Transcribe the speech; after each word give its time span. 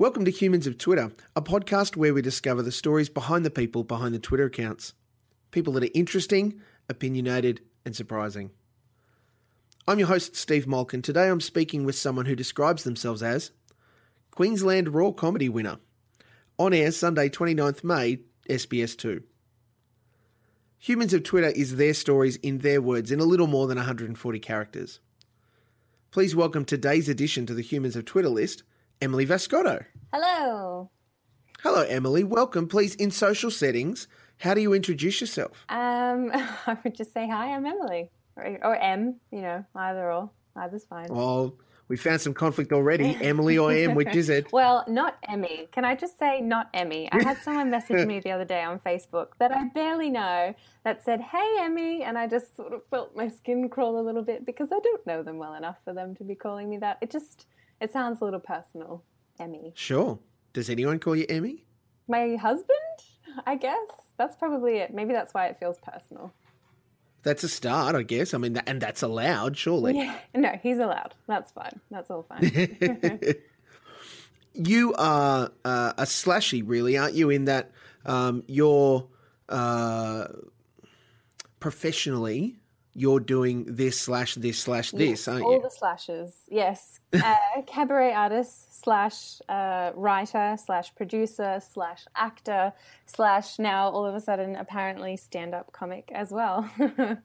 Welcome 0.00 0.24
to 0.24 0.30
Humans 0.30 0.66
of 0.66 0.78
Twitter, 0.78 1.12
a 1.36 1.42
podcast 1.42 1.94
where 1.94 2.14
we 2.14 2.22
discover 2.22 2.62
the 2.62 2.72
stories 2.72 3.10
behind 3.10 3.44
the 3.44 3.50
people 3.50 3.84
behind 3.84 4.14
the 4.14 4.18
Twitter 4.18 4.46
accounts. 4.46 4.94
People 5.50 5.74
that 5.74 5.84
are 5.84 5.90
interesting, 5.92 6.58
opinionated, 6.88 7.60
and 7.84 7.94
surprising. 7.94 8.50
I'm 9.86 9.98
your 9.98 10.08
host, 10.08 10.36
Steve 10.36 10.66
Malkin. 10.66 11.02
today 11.02 11.28
I'm 11.28 11.42
speaking 11.42 11.84
with 11.84 11.96
someone 11.96 12.24
who 12.24 12.34
describes 12.34 12.82
themselves 12.82 13.22
as 13.22 13.50
Queensland 14.30 14.94
Raw 14.94 15.10
Comedy 15.10 15.50
winner. 15.50 15.76
On 16.58 16.72
air 16.72 16.92
Sunday 16.92 17.28
29th 17.28 17.84
May, 17.84 18.20
SBS2. 18.48 19.22
Humans 20.78 21.12
of 21.12 21.24
Twitter 21.24 21.48
is 21.48 21.76
their 21.76 21.92
stories 21.92 22.36
in 22.36 22.60
their 22.60 22.80
words 22.80 23.12
in 23.12 23.20
a 23.20 23.24
little 23.24 23.46
more 23.46 23.66
than 23.66 23.76
140 23.76 24.38
characters. 24.38 24.98
Please 26.10 26.34
welcome 26.34 26.64
today's 26.64 27.10
addition 27.10 27.44
to 27.44 27.52
the 27.52 27.60
Humans 27.60 27.96
of 27.96 28.06
Twitter 28.06 28.30
list, 28.30 28.62
Emily 29.02 29.26
Vascotto. 29.26 29.82
Hello. 30.12 30.90
Hello, 31.62 31.82
Emily. 31.82 32.22
Welcome. 32.22 32.68
Please, 32.68 32.94
in 32.96 33.10
social 33.10 33.50
settings, 33.50 34.06
how 34.38 34.52
do 34.52 34.60
you 34.60 34.74
introduce 34.74 35.22
yourself? 35.22 35.64
Um, 35.70 36.30
I 36.66 36.76
would 36.84 36.94
just 36.94 37.14
say 37.14 37.26
hi. 37.26 37.54
I'm 37.54 37.64
Emily, 37.64 38.10
or, 38.36 38.58
or 38.62 38.76
M. 38.76 39.16
You 39.32 39.40
know, 39.40 39.64
either 39.74 40.12
or. 40.12 40.30
Either's 40.54 40.84
fine. 40.84 41.06
Well, 41.08 41.56
we 41.88 41.96
found 41.96 42.20
some 42.20 42.34
conflict 42.34 42.72
already. 42.72 43.16
Emily 43.22 43.56
or 43.56 43.72
M, 43.72 43.94
which 43.94 44.14
is 44.14 44.28
it? 44.28 44.48
Well, 44.52 44.84
not 44.86 45.16
Emmy. 45.26 45.68
Can 45.72 45.86
I 45.86 45.94
just 45.94 46.18
say 46.18 46.42
not 46.42 46.68
Emmy? 46.74 47.08
I 47.10 47.22
had 47.22 47.38
someone 47.42 47.70
message 47.70 48.06
me 48.06 48.20
the 48.20 48.32
other 48.32 48.44
day 48.44 48.62
on 48.62 48.80
Facebook 48.80 49.28
that 49.38 49.50
I 49.50 49.68
barely 49.72 50.10
know 50.10 50.54
that 50.84 51.02
said, 51.02 51.22
"Hey, 51.22 51.56
Emmy," 51.60 52.02
and 52.02 52.18
I 52.18 52.26
just 52.26 52.54
sort 52.54 52.74
of 52.74 52.82
felt 52.90 53.16
my 53.16 53.28
skin 53.28 53.70
crawl 53.70 53.98
a 53.98 54.04
little 54.04 54.22
bit 54.22 54.44
because 54.44 54.68
I 54.72 54.78
don't 54.80 55.06
know 55.06 55.22
them 55.22 55.38
well 55.38 55.54
enough 55.54 55.78
for 55.84 55.94
them 55.94 56.14
to 56.16 56.24
be 56.24 56.34
calling 56.34 56.68
me 56.68 56.76
that. 56.78 56.98
It 57.00 57.10
just 57.10 57.46
it 57.80 57.92
sounds 57.92 58.20
a 58.20 58.24
little 58.24 58.40
personal. 58.40 59.02
Emmy. 59.40 59.72
Sure. 59.74 60.18
Does 60.52 60.68
anyone 60.68 60.98
call 60.98 61.16
you 61.16 61.26
Emmy? 61.28 61.64
My 62.08 62.36
husband, 62.36 62.78
I 63.46 63.56
guess. 63.56 63.78
That's 64.18 64.36
probably 64.36 64.78
it. 64.78 64.92
Maybe 64.92 65.12
that's 65.12 65.32
why 65.32 65.46
it 65.46 65.58
feels 65.58 65.78
personal. 65.78 66.32
That's 67.22 67.44
a 67.44 67.48
start, 67.48 67.94
I 67.94 68.02
guess. 68.02 68.34
I 68.34 68.38
mean, 68.38 68.56
and 68.66 68.80
that's 68.80 69.02
allowed, 69.02 69.56
surely. 69.56 69.96
Yeah. 69.96 70.14
No, 70.34 70.58
he's 70.62 70.78
allowed. 70.78 71.14
That's 71.26 71.52
fine. 71.52 71.80
That's 71.90 72.10
all 72.10 72.22
fine. 72.22 73.20
you 74.54 74.94
are 74.94 75.50
uh, 75.64 75.92
a 75.96 76.04
slashy, 76.04 76.62
really, 76.64 76.98
aren't 76.98 77.14
you? 77.14 77.30
In 77.30 77.46
that 77.46 77.72
um, 78.04 78.42
you're 78.46 79.06
uh, 79.48 80.26
professionally 81.60 82.59
you're 82.94 83.20
doing 83.20 83.64
this 83.64 84.00
slash 84.00 84.34
this 84.34 84.58
slash 84.58 84.90
this, 84.90 85.08
yes, 85.10 85.28
aren't 85.28 85.44
all 85.44 85.52
you? 85.52 85.56
All 85.58 85.62
the 85.62 85.70
slashes, 85.70 86.34
yes. 86.48 86.98
Uh, 87.12 87.36
cabaret 87.66 88.12
artist 88.12 88.82
slash 88.82 89.40
uh, 89.48 89.92
writer 89.94 90.56
slash 90.64 90.94
producer 90.94 91.60
slash 91.72 92.04
actor 92.16 92.72
slash 93.06 93.58
now 93.58 93.88
all 93.90 94.06
of 94.06 94.14
a 94.14 94.20
sudden 94.20 94.56
apparently 94.56 95.16
stand 95.16 95.54
up 95.54 95.72
comic 95.72 96.10
as 96.12 96.30
well. 96.30 96.68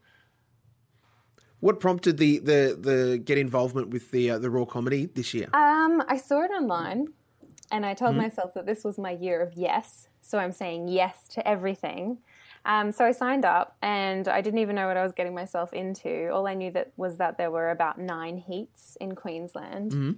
what 1.59 1.79
prompted 1.79 2.17
the, 2.17 2.39
the 2.39 2.77
the 2.79 3.17
get 3.17 3.37
involvement 3.37 3.89
with 3.89 4.11
the 4.11 4.31
uh, 4.31 4.39
the 4.39 4.49
raw 4.49 4.65
comedy 4.65 5.07
this 5.07 5.33
year? 5.33 5.49
Um, 5.53 6.03
I 6.07 6.17
saw 6.17 6.43
it 6.43 6.51
online, 6.51 7.07
and 7.71 7.85
I 7.85 7.95
told 7.95 8.11
mm-hmm. 8.11 8.21
myself 8.21 8.53
that 8.53 8.67
this 8.67 8.83
was 8.83 8.99
my 8.99 9.11
year 9.11 9.41
of 9.41 9.53
yes. 9.55 10.07
So 10.21 10.37
I'm 10.37 10.51
saying 10.51 10.87
yes 10.87 11.27
to 11.29 11.47
everything. 11.47 12.19
Um, 12.65 12.91
so 12.91 13.05
I 13.05 13.11
signed 13.11 13.45
up, 13.45 13.77
and 13.83 14.27
I 14.27 14.41
didn't 14.41 14.59
even 14.59 14.75
know 14.75 14.87
what 14.87 14.97
I 14.97 15.03
was 15.03 15.11
getting 15.11 15.35
myself 15.35 15.71
into. 15.71 16.29
All 16.29 16.47
I 16.47 16.55
knew 16.55 16.71
that 16.71 16.91
was 16.97 17.17
that 17.17 17.37
there 17.37 17.51
were 17.51 17.69
about 17.69 17.99
nine 17.99 18.37
heats 18.37 18.97
in 18.99 19.13
Queensland. 19.13 19.91
Mm-hmm. 19.91 20.11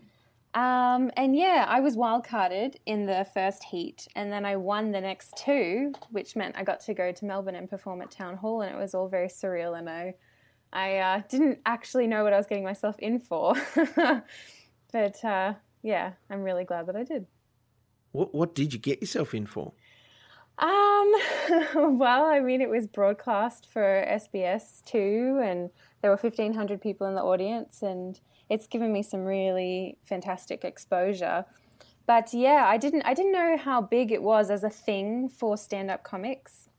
Um, 0.59 1.12
and 1.17 1.36
yeah, 1.36 1.66
I 1.67 1.81
was 1.81 1.98
wildcarded 1.98 2.78
in 2.86 3.06
the 3.06 3.28
first 3.34 3.66
heat, 3.66 4.08
and 4.16 4.31
then 4.31 4.45
I 4.45 4.56
won 4.56 4.92
the 4.92 5.02
next 5.02 5.36
two, 5.36 5.94
which 6.09 6.36
meant 6.38 6.56
I 6.58 6.64
got 6.64 6.80
to 6.81 6.94
go 6.94 7.12
to 7.12 7.26
Melbourne 7.26 7.56
and 7.56 7.70
perform 7.70 8.02
at 8.02 8.12
Town 8.12 8.38
Hall, 8.38 8.61
and 8.61 8.73
it 8.73 8.78
was 8.78 8.95
all 8.95 9.09
very 9.09 9.28
surreal. 9.28 9.78
And 9.78 9.89
I, 9.89 10.16
I 10.71 10.98
uh, 10.98 11.21
didn't 11.30 11.60
actually 11.66 12.08
know 12.08 12.23
what 12.23 12.33
I 12.33 12.38
was 12.38 12.48
getting 12.48 12.64
myself 12.64 12.98
in 13.00 13.20
for, 13.20 13.55
but 14.92 15.23
uh, 15.26 15.54
yeah, 15.83 16.14
I'm 16.30 16.44
really 16.44 16.64
glad 16.64 16.88
that 16.88 16.95
I 16.95 17.04
did. 17.04 17.27
What 18.14 18.33
What 18.33 18.55
did 18.55 18.73
you 18.73 18.80
get 18.80 19.02
yourself 19.02 19.33
in 19.33 19.45
for? 19.45 19.73
Um, 20.60 21.14
well, 21.98 22.26
I 22.26 22.40
mean, 22.40 22.62
it 22.62 22.70
was 22.70 22.88
broadcast 22.88 23.68
for 23.72 24.06
SBS2, 24.10 25.44
and 25.44 25.70
there 26.02 26.10
were 26.10 26.18
1,500 26.18 26.82
people 26.82 27.08
in 27.08 27.16
the 27.16 27.22
audience, 27.22 27.84
and 27.84 28.20
it's 28.50 28.68
given 28.68 28.92
me 28.92 29.04
some 29.04 29.23
really 29.23 29.98
fantastic 30.04 30.64
exposure. 30.64 31.45
But 32.08 32.34
yeah, 32.34 32.66
I 32.68 32.78
didn't, 32.78 33.04
I 33.04 33.14
didn't 33.14 33.34
know 33.34 33.58
how 33.58 33.82
big 33.82 34.12
it 34.12 34.23
was 34.23 34.50
as 34.50 34.64
a 34.64 34.70
thing 34.70 35.30
for 35.30 35.58
stand-up 35.58 36.04
comics. 36.04 36.70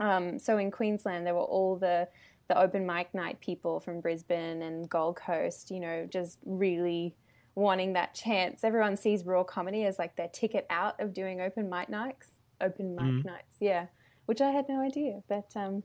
Um, 0.00 0.38
so 0.38 0.58
in 0.58 0.70
Queensland, 0.70 1.26
there 1.26 1.34
were 1.34 1.40
all 1.40 1.76
the 1.76 2.08
the 2.48 2.58
open 2.58 2.84
mic 2.84 3.14
night 3.14 3.40
people 3.40 3.78
from 3.78 4.00
Brisbane 4.00 4.62
and 4.62 4.88
Gold 4.90 5.16
Coast, 5.16 5.70
you 5.70 5.78
know, 5.78 6.08
just 6.10 6.38
really 6.44 7.14
wanting 7.54 7.92
that 7.92 8.14
chance. 8.14 8.64
Everyone 8.64 8.96
sees 8.96 9.24
raw 9.24 9.44
comedy 9.44 9.84
as 9.84 9.98
like 9.98 10.16
their 10.16 10.28
ticket 10.28 10.66
out 10.68 11.00
of 11.00 11.14
doing 11.14 11.40
open 11.40 11.70
mic 11.70 11.88
nights 11.88 12.41
open 12.62 12.94
mic 12.94 13.04
mm. 13.04 13.24
nights. 13.24 13.56
Yeah, 13.60 13.86
which 14.26 14.40
I 14.40 14.50
had 14.50 14.68
no 14.68 14.80
idea, 14.80 15.22
but 15.28 15.50
um, 15.56 15.82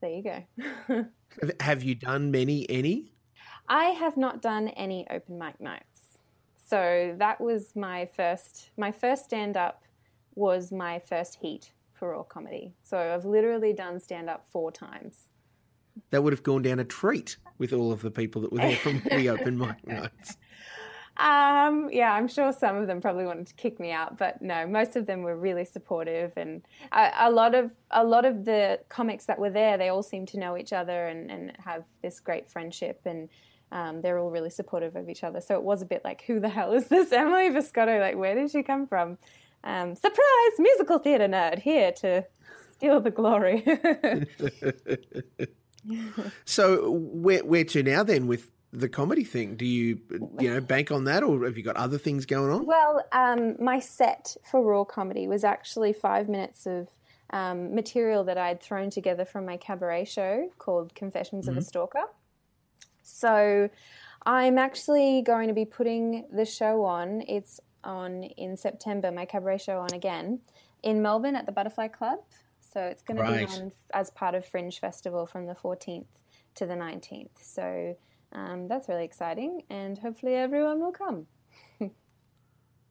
there 0.00 0.10
you 0.10 0.22
go. 0.22 1.06
have 1.60 1.82
you 1.82 1.94
done 1.94 2.30
many? 2.30 2.68
Any? 2.68 3.12
I 3.68 3.86
have 3.86 4.16
not 4.16 4.42
done 4.42 4.68
any 4.68 5.06
open 5.10 5.38
mic 5.38 5.60
nights. 5.60 6.18
So 6.66 7.14
that 7.18 7.40
was 7.40 7.76
my 7.76 8.08
first. 8.16 8.70
My 8.76 8.90
first 8.90 9.24
stand 9.24 9.56
up 9.56 9.82
was 10.34 10.72
my 10.72 10.98
first 10.98 11.36
heat 11.40 11.70
for 11.92 12.10
raw 12.10 12.22
comedy. 12.22 12.74
So 12.82 12.98
I've 12.98 13.24
literally 13.24 13.72
done 13.72 14.00
stand 14.00 14.28
up 14.28 14.46
four 14.50 14.72
times. 14.72 15.28
That 16.10 16.24
would 16.24 16.32
have 16.32 16.42
gone 16.42 16.62
down 16.62 16.80
a 16.80 16.84
treat 16.84 17.36
with 17.58 17.72
all 17.72 17.92
of 17.92 18.02
the 18.02 18.10
people 18.10 18.42
that 18.42 18.52
were 18.52 18.58
there 18.58 18.76
from 18.76 19.00
the 19.10 19.28
open 19.28 19.56
mic 19.56 19.86
nights. 19.86 20.36
Um, 21.16 21.90
yeah, 21.92 22.12
I'm 22.12 22.26
sure 22.26 22.52
some 22.52 22.76
of 22.76 22.88
them 22.88 23.00
probably 23.00 23.24
wanted 23.24 23.46
to 23.46 23.54
kick 23.54 23.78
me 23.78 23.92
out, 23.92 24.18
but 24.18 24.42
no, 24.42 24.66
most 24.66 24.96
of 24.96 25.06
them 25.06 25.22
were 25.22 25.36
really 25.36 25.64
supportive, 25.64 26.32
and 26.36 26.62
a, 26.90 27.10
a, 27.20 27.30
lot 27.30 27.54
of 27.54 27.70
a 27.92 28.02
lot 28.02 28.24
of 28.24 28.44
the 28.44 28.80
comics 28.88 29.26
that 29.26 29.38
were 29.38 29.50
there, 29.50 29.78
they 29.78 29.90
all 29.90 30.02
seem 30.02 30.26
to 30.26 30.38
know 30.40 30.56
each 30.56 30.72
other 30.72 31.06
and, 31.06 31.30
and 31.30 31.52
have 31.64 31.84
this 32.02 32.18
great 32.18 32.50
friendship, 32.50 33.00
and 33.04 33.28
um, 33.70 34.02
they're 34.02 34.18
all 34.18 34.30
really 34.30 34.50
supportive 34.50 34.96
of 34.96 35.08
each 35.08 35.22
other. 35.22 35.40
So 35.40 35.54
it 35.54 35.62
was 35.62 35.82
a 35.82 35.86
bit 35.86 36.02
like, 36.04 36.22
who 36.26 36.40
the 36.40 36.48
hell 36.48 36.72
is 36.72 36.88
this 36.88 37.12
Emily 37.12 37.48
Vascotto? 37.50 38.00
Like, 38.00 38.16
where 38.16 38.34
did 38.34 38.50
she 38.50 38.64
come 38.64 38.88
from? 38.88 39.16
Um, 39.62 39.94
surprise, 39.94 40.58
musical 40.58 40.98
theatre 40.98 41.28
nerd 41.28 41.60
here 41.60 41.92
to 41.92 42.26
steal 42.72 43.00
the 43.00 43.10
glory. 43.10 43.64
so 46.44 46.90
where 46.90 47.44
where 47.44 47.64
to 47.64 47.82
now 47.82 48.02
then 48.02 48.26
with 48.26 48.50
the 48.74 48.88
comedy 48.88 49.24
thing? 49.24 49.56
Do 49.56 49.64
you 49.64 50.00
you 50.38 50.52
know 50.52 50.60
bank 50.60 50.90
on 50.90 51.04
that, 51.04 51.22
or 51.22 51.44
have 51.44 51.56
you 51.56 51.62
got 51.62 51.76
other 51.76 51.98
things 51.98 52.26
going 52.26 52.50
on? 52.50 52.66
Well, 52.66 53.04
um, 53.12 53.56
my 53.58 53.78
set 53.78 54.36
for 54.50 54.62
raw 54.62 54.84
comedy 54.84 55.28
was 55.28 55.44
actually 55.44 55.92
five 55.92 56.28
minutes 56.28 56.66
of 56.66 56.88
um, 57.30 57.74
material 57.74 58.24
that 58.24 58.36
I'd 58.36 58.60
thrown 58.60 58.90
together 58.90 59.24
from 59.24 59.46
my 59.46 59.56
cabaret 59.56 60.04
show 60.04 60.50
called 60.58 60.94
Confessions 60.94 61.44
mm-hmm. 61.44 61.50
of 61.50 61.56
a 61.56 61.60
mm-hmm. 61.60 61.68
Stalker. 61.68 62.04
So 63.02 63.70
I'm 64.26 64.58
actually 64.58 65.22
going 65.22 65.48
to 65.48 65.54
be 65.54 65.64
putting 65.64 66.26
the 66.32 66.44
show 66.44 66.84
on. 66.84 67.22
It's 67.28 67.60
on 67.84 68.24
in 68.24 68.56
September. 68.56 69.12
My 69.12 69.24
cabaret 69.24 69.58
show 69.58 69.78
on 69.78 69.92
again 69.92 70.40
in 70.82 71.00
Melbourne 71.00 71.36
at 71.36 71.46
the 71.46 71.52
Butterfly 71.52 71.88
Club. 71.88 72.18
So 72.72 72.80
it's 72.80 73.02
going 73.02 73.20
right. 73.20 73.48
to 73.48 73.56
be 73.56 73.62
on 73.62 73.72
as 73.92 74.10
part 74.10 74.34
of 74.34 74.44
Fringe 74.44 74.80
Festival 74.80 75.26
from 75.26 75.46
the 75.46 75.54
14th 75.54 76.06
to 76.56 76.66
the 76.66 76.74
19th. 76.74 77.30
So 77.40 77.96
um, 78.34 78.68
that's 78.68 78.88
really 78.88 79.04
exciting, 79.04 79.62
and 79.70 79.96
hopefully 79.98 80.34
everyone 80.34 80.80
will 80.80 80.92
come. 80.92 81.26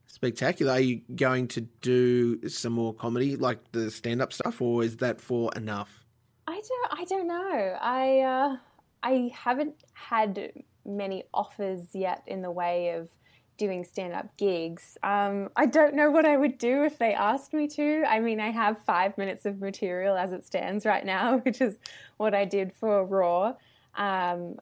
Spectacular. 0.07 0.73
Are 0.73 0.79
you 0.79 1.01
going 1.15 1.47
to 1.49 1.61
do 1.61 2.47
some 2.47 2.73
more 2.73 2.93
comedy, 2.93 3.35
like 3.35 3.59
the 3.71 3.91
stand-up 3.91 4.31
stuff, 4.31 4.61
or 4.61 4.83
is 4.83 4.97
that 4.97 5.19
for 5.19 5.51
enough? 5.55 6.05
I 6.47 6.61
don't. 6.61 6.99
I 6.99 7.05
don't 7.05 7.27
know. 7.27 7.77
I 7.81 8.19
uh, 8.19 8.57
I 9.01 9.31
haven't 9.33 9.75
had 9.93 10.53
many 10.85 11.23
offers 11.33 11.87
yet 11.93 12.23
in 12.27 12.41
the 12.41 12.51
way 12.51 12.89
of 12.91 13.09
doing 13.57 13.83
stand-up 13.83 14.35
gigs. 14.37 14.97
Um, 15.03 15.49
I 15.55 15.65
don't 15.67 15.93
know 15.93 16.09
what 16.09 16.25
I 16.25 16.37
would 16.37 16.57
do 16.57 16.83
if 16.83 16.97
they 16.97 17.13
asked 17.13 17.53
me 17.53 17.67
to. 17.69 18.03
I 18.07 18.19
mean, 18.19 18.39
I 18.39 18.49
have 18.49 18.83
five 18.83 19.17
minutes 19.17 19.45
of 19.45 19.59
material 19.59 20.17
as 20.17 20.31
it 20.31 20.45
stands 20.45 20.85
right 20.85 21.05
now, 21.05 21.37
which 21.45 21.61
is 21.61 21.77
what 22.17 22.33
I 22.33 22.45
did 22.45 22.73
for 22.73 23.05
Raw. 23.05 23.53
Um, 23.95 24.57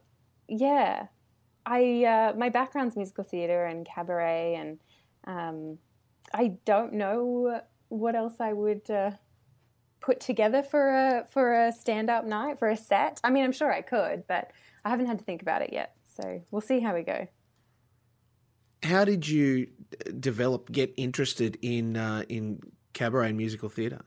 yeah, 0.48 1.06
I 1.64 2.04
uh, 2.04 2.36
my 2.36 2.48
background's 2.48 2.96
musical 2.96 3.24
theater 3.24 3.64
and 3.64 3.86
cabaret, 3.86 4.54
and 4.54 4.78
um, 5.24 5.78
I 6.34 6.58
don't 6.64 6.94
know 6.94 7.60
what 7.88 8.14
else 8.14 8.34
I 8.40 8.52
would 8.52 8.90
uh, 8.90 9.12
put 10.00 10.20
together 10.20 10.62
for 10.62 10.90
a 10.90 11.26
for 11.30 11.66
a 11.66 11.72
stand 11.72 12.10
up 12.10 12.24
night 12.24 12.58
for 12.58 12.68
a 12.68 12.76
set. 12.76 13.20
I 13.22 13.30
mean, 13.30 13.44
I'm 13.44 13.52
sure 13.52 13.72
I 13.72 13.82
could, 13.82 14.26
but 14.26 14.50
I 14.84 14.90
haven't 14.90 15.06
had 15.06 15.18
to 15.18 15.24
think 15.24 15.42
about 15.42 15.62
it 15.62 15.72
yet. 15.72 15.94
So 16.16 16.42
we'll 16.50 16.60
see 16.60 16.80
how 16.80 16.94
we 16.94 17.02
go. 17.02 17.26
how 18.82 19.04
did 19.04 19.28
you 19.28 19.68
develop, 20.18 20.70
get 20.70 20.92
interested 20.96 21.58
in 21.62 21.96
uh, 21.96 22.24
in 22.28 22.60
cabaret 22.92 23.28
and 23.28 23.36
musical 23.36 23.68
theatre? 23.68 24.04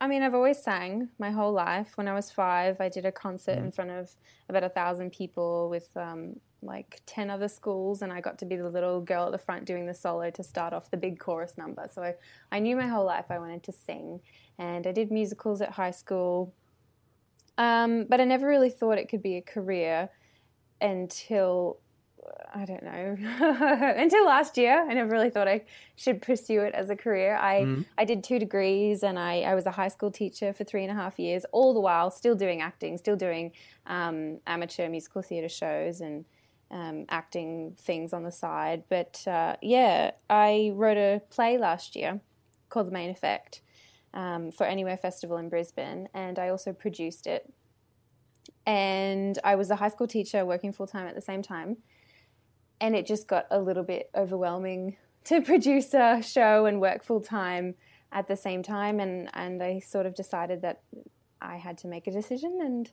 I 0.00 0.06
mean, 0.06 0.22
I've 0.22 0.34
always 0.34 0.62
sang 0.62 1.08
my 1.18 1.30
whole 1.30 1.52
life. 1.52 1.92
When 1.96 2.06
I 2.06 2.14
was 2.14 2.30
five, 2.30 2.80
I 2.80 2.88
did 2.88 3.04
a 3.04 3.12
concert 3.12 3.56
mm. 3.58 3.64
in 3.64 3.72
front 3.72 3.90
of 3.90 4.10
about 4.48 4.62
a 4.62 4.68
thousand 4.68 5.12
people 5.12 5.68
with 5.68 5.88
um, 5.96 6.36
like 6.62 7.00
10 7.06 7.30
other 7.30 7.48
schools, 7.48 8.02
and 8.02 8.12
I 8.12 8.20
got 8.20 8.38
to 8.38 8.44
be 8.44 8.56
the 8.56 8.68
little 8.68 9.00
girl 9.00 9.26
at 9.26 9.32
the 9.32 9.38
front 9.38 9.64
doing 9.64 9.86
the 9.86 9.94
solo 9.94 10.30
to 10.30 10.42
start 10.42 10.72
off 10.72 10.90
the 10.90 10.96
big 10.96 11.18
chorus 11.18 11.58
number. 11.58 11.88
So 11.92 12.02
I, 12.02 12.14
I 12.52 12.60
knew 12.60 12.76
my 12.76 12.86
whole 12.86 13.04
life 13.04 13.26
I 13.30 13.38
wanted 13.38 13.64
to 13.64 13.72
sing, 13.72 14.20
and 14.58 14.86
I 14.86 14.92
did 14.92 15.10
musicals 15.10 15.60
at 15.60 15.70
high 15.70 15.90
school. 15.90 16.52
Um, 17.56 18.06
but 18.08 18.20
I 18.20 18.24
never 18.24 18.46
really 18.46 18.70
thought 18.70 18.98
it 18.98 19.08
could 19.08 19.22
be 19.22 19.36
a 19.36 19.42
career 19.42 20.10
until 20.80 21.78
I 22.54 22.64
don't 22.64 22.82
know 22.82 23.16
until 23.96 24.24
last 24.24 24.56
year. 24.56 24.84
I 24.88 24.94
never 24.94 25.10
really 25.10 25.30
thought 25.30 25.48
I 25.48 25.62
should 25.96 26.22
pursue 26.22 26.60
it 26.62 26.74
as 26.74 26.90
a 26.90 26.96
career. 26.96 27.36
I 27.36 27.62
mm. 27.62 27.84
I 27.96 28.04
did 28.04 28.24
two 28.24 28.38
degrees 28.38 29.02
and 29.02 29.18
I, 29.18 29.40
I 29.42 29.54
was 29.54 29.66
a 29.66 29.70
high 29.70 29.88
school 29.88 30.10
teacher 30.10 30.52
for 30.52 30.64
three 30.64 30.82
and 30.82 30.90
a 30.90 30.94
half 30.94 31.18
years, 31.18 31.44
all 31.52 31.74
the 31.74 31.80
while 31.80 32.10
still 32.10 32.34
doing 32.34 32.60
acting, 32.60 32.96
still 32.98 33.16
doing 33.16 33.52
um, 33.86 34.38
amateur 34.46 34.88
musical 34.88 35.22
theatre 35.22 35.48
shows 35.48 36.00
and 36.00 36.24
um, 36.70 37.06
acting 37.08 37.74
things 37.78 38.12
on 38.12 38.22
the 38.22 38.32
side. 38.32 38.84
But 38.88 39.22
uh, 39.26 39.56
yeah, 39.62 40.12
I 40.28 40.72
wrote 40.74 40.96
a 40.96 41.22
play 41.30 41.58
last 41.58 41.96
year 41.96 42.20
called 42.68 42.88
The 42.88 42.92
Mayne 42.92 43.10
Effect 43.10 43.62
um, 44.14 44.50
for 44.52 44.64
Anywhere 44.64 44.96
Festival 44.96 45.36
in 45.36 45.48
Brisbane, 45.48 46.08
and 46.14 46.38
I 46.38 46.48
also 46.48 46.72
produced 46.72 47.26
it. 47.26 47.52
And 48.66 49.38
I 49.44 49.54
was 49.54 49.70
a 49.70 49.76
high 49.76 49.88
school 49.88 50.06
teacher 50.06 50.44
working 50.44 50.72
full 50.72 50.86
time 50.86 51.06
at 51.06 51.14
the 51.14 51.22
same 51.22 51.42
time 51.42 51.78
and 52.80 52.94
it 52.94 53.06
just 53.06 53.26
got 53.26 53.46
a 53.50 53.58
little 53.60 53.82
bit 53.82 54.10
overwhelming 54.14 54.96
to 55.24 55.40
produce 55.42 55.94
a 55.94 56.22
show 56.22 56.66
and 56.66 56.80
work 56.80 57.04
full 57.04 57.20
time 57.20 57.74
at 58.12 58.26
the 58.26 58.36
same 58.36 58.62
time 58.62 59.00
and 59.00 59.28
and 59.34 59.62
I 59.62 59.80
sort 59.80 60.06
of 60.06 60.14
decided 60.14 60.62
that 60.62 60.80
I 61.40 61.56
had 61.56 61.78
to 61.78 61.88
make 61.88 62.06
a 62.06 62.10
decision 62.10 62.58
and 62.62 62.90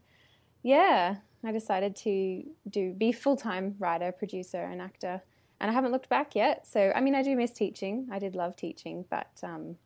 yeah 0.64 1.18
I 1.44 1.52
decided 1.52 1.96
to 1.98 2.44
do 2.70 2.94
be 2.94 3.12
full 3.12 3.38
time 3.38 3.76
writer 3.80 4.12
producer 4.12 4.64
and 4.64 4.82
actor. 4.82 5.22
And 5.62 5.72
I 5.72 5.74
haven't 5.74 5.94
looked 5.94 6.10
back 6.10 6.36
yet 6.36 6.68
so 6.68 6.92
I 6.94 7.02
mean 7.02 7.16
I 7.16 7.24
do 7.24 7.36
miss 7.36 7.52
teaching. 7.52 8.08
I 8.12 8.20
did 8.20 8.36
love 8.36 8.56
teaching 8.56 9.06
but 9.10 9.32
um, 9.44 9.78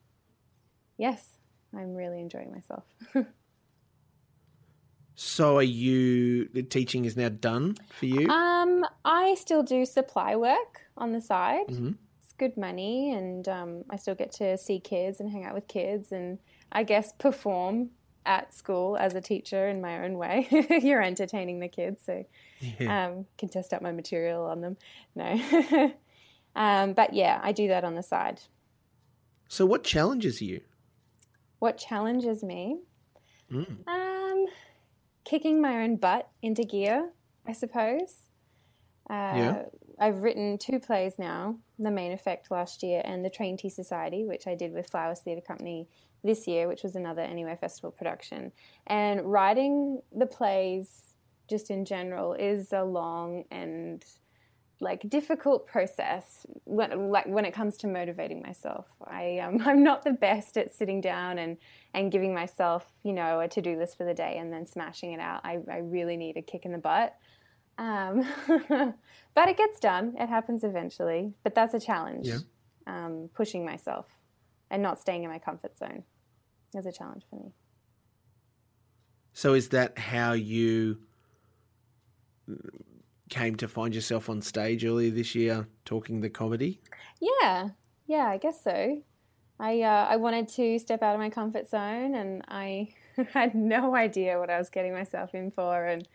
yes 0.97 1.37
I'm 1.77 1.93
really 1.93 2.19
enjoying 2.19 2.51
myself 2.51 2.85
So 5.21 5.57
are 5.57 5.61
you 5.61 6.47
the 6.53 6.63
teaching 6.63 7.03
is 7.03 7.17
now 7.17 7.27
done 7.27 7.75
for 7.89 8.05
you? 8.05 8.29
Um, 8.29 8.85
I 9.03 9.35
still 9.35 9.63
do 9.63 9.85
supply 9.85 10.37
work 10.37 10.83
on 10.95 11.11
the 11.11 11.19
side. 11.19 11.67
Mm-hmm. 11.67 11.91
It's 12.23 12.31
good 12.37 12.55
money, 12.55 13.11
and 13.11 13.45
um, 13.49 13.83
I 13.89 13.97
still 13.97 14.15
get 14.15 14.31
to 14.35 14.57
see 14.57 14.79
kids 14.79 15.19
and 15.19 15.29
hang 15.29 15.43
out 15.43 15.53
with 15.53 15.67
kids, 15.67 16.13
and 16.13 16.39
I 16.71 16.83
guess 16.83 17.11
perform 17.11 17.89
at 18.25 18.53
school 18.53 18.95
as 18.95 19.13
a 19.13 19.19
teacher 19.19 19.67
in 19.67 19.81
my 19.81 20.05
own 20.05 20.17
way. 20.17 20.47
You're 20.81 21.01
entertaining 21.01 21.59
the 21.59 21.67
kids, 21.67 22.01
so 22.05 22.25
yeah. 22.61 23.07
um, 23.07 23.25
can 23.37 23.49
test 23.49 23.73
out 23.73 23.81
my 23.81 23.91
material 23.91 24.45
on 24.45 24.61
them. 24.61 24.77
No, 25.15 25.91
um, 26.55 26.93
but 26.93 27.13
yeah, 27.13 27.41
I 27.43 27.51
do 27.51 27.67
that 27.67 27.83
on 27.83 27.95
the 27.95 28.03
side. 28.03 28.39
So, 29.49 29.65
what 29.65 29.83
challenges 29.83 30.41
you? 30.41 30.61
What 31.59 31.77
challenges 31.77 32.41
me? 32.41 32.77
Mm. 33.51 33.85
Um, 33.85 34.08
kicking 35.29 35.61
my 35.61 35.83
own 35.83 35.95
butt 35.95 36.27
into 36.41 36.63
gear, 36.63 37.11
I 37.47 37.51
suppose. 37.51 38.15
Uh, 39.07 39.13
yeah. 39.13 39.63
I've 39.99 40.23
written 40.23 40.57
two 40.57 40.79
plays 40.79 41.19
now, 41.19 41.57
The 41.77 41.91
Mayne 41.91 42.13
Effect 42.13 42.49
last 42.49 42.81
year 42.81 43.03
and 43.05 43.23
The 43.23 43.29
Train 43.29 43.55
Tea 43.55 43.69
Society, 43.69 44.25
which 44.25 44.47
I 44.47 44.55
did 44.55 44.73
with 44.73 44.89
Flowers 44.89 45.19
Theatre 45.19 45.41
Company 45.41 45.87
this 46.23 46.47
year, 46.47 46.67
which 46.67 46.81
was 46.81 46.95
another 46.95 47.21
Anywhere 47.21 47.57
Festival 47.57 47.91
production. 47.91 48.51
And 48.87 49.31
writing 49.31 50.01
the 50.11 50.25
plays, 50.25 51.13
just 51.47 51.69
in 51.69 51.85
general, 51.85 52.33
is 52.33 52.73
a 52.73 52.83
long 52.83 53.43
and 53.51 54.03
like 54.81 55.09
difficult 55.09 55.67
process 55.67 56.45
when 56.63 57.09
like 57.09 57.27
when 57.27 57.45
it 57.45 57.53
comes 57.53 57.77
to 57.77 57.87
motivating 57.87 58.41
myself. 58.41 58.85
I 59.05 59.39
um, 59.39 59.61
I'm 59.65 59.83
not 59.83 60.03
the 60.03 60.13
best 60.13 60.57
at 60.57 60.73
sitting 60.73 61.01
down 61.01 61.39
and 61.39 61.57
and 61.93 62.11
giving 62.11 62.33
myself 62.33 62.85
you 63.03 63.13
know 63.13 63.39
a 63.41 63.47
to 63.49 63.61
do 63.61 63.77
list 63.77 63.97
for 63.97 64.05
the 64.05 64.13
day 64.13 64.37
and 64.37 64.51
then 64.51 64.65
smashing 64.65 65.13
it 65.13 65.19
out. 65.19 65.41
I 65.43 65.59
I 65.69 65.77
really 65.77 66.17
need 66.17 66.37
a 66.37 66.41
kick 66.41 66.65
in 66.65 66.71
the 66.71 66.77
butt. 66.77 67.15
Um, 67.77 68.25
but 69.35 69.47
it 69.47 69.57
gets 69.57 69.79
done. 69.79 70.15
It 70.19 70.27
happens 70.27 70.63
eventually. 70.63 71.33
But 71.43 71.55
that's 71.55 71.73
a 71.73 71.79
challenge. 71.79 72.27
Yeah. 72.27 72.39
Um, 72.87 73.29
pushing 73.33 73.65
myself 73.65 74.07
and 74.71 74.81
not 74.81 74.99
staying 74.99 75.23
in 75.23 75.29
my 75.29 75.39
comfort 75.39 75.77
zone 75.77 76.03
is 76.75 76.85
a 76.85 76.91
challenge 76.91 77.23
for 77.29 77.37
me. 77.37 77.53
So 79.33 79.53
is 79.53 79.69
that 79.69 79.97
how 79.97 80.33
you 80.33 80.97
came 83.29 83.55
to 83.57 83.67
find 83.67 83.93
yourself 83.93 84.29
on 84.29 84.41
stage 84.41 84.83
earlier 84.83 85.11
this 85.11 85.35
year 85.35 85.67
talking 85.85 86.21
the 86.21 86.29
comedy? 86.29 86.81
Yeah, 87.21 87.69
yeah, 88.07 88.27
I 88.27 88.37
guess 88.37 88.63
so. 88.63 89.01
I 89.59 89.81
uh, 89.81 90.07
I 90.09 90.15
wanted 90.15 90.47
to 90.49 90.79
step 90.79 91.03
out 91.03 91.13
of 91.13 91.19
my 91.19 91.29
comfort 91.29 91.69
zone, 91.69 92.15
and 92.15 92.43
I 92.47 92.89
had 93.33 93.55
no 93.55 93.95
idea 93.95 94.39
what 94.39 94.49
I 94.49 94.57
was 94.57 94.69
getting 94.69 94.93
myself 94.93 95.35
in 95.35 95.51
for. 95.51 95.85
And 95.85 96.07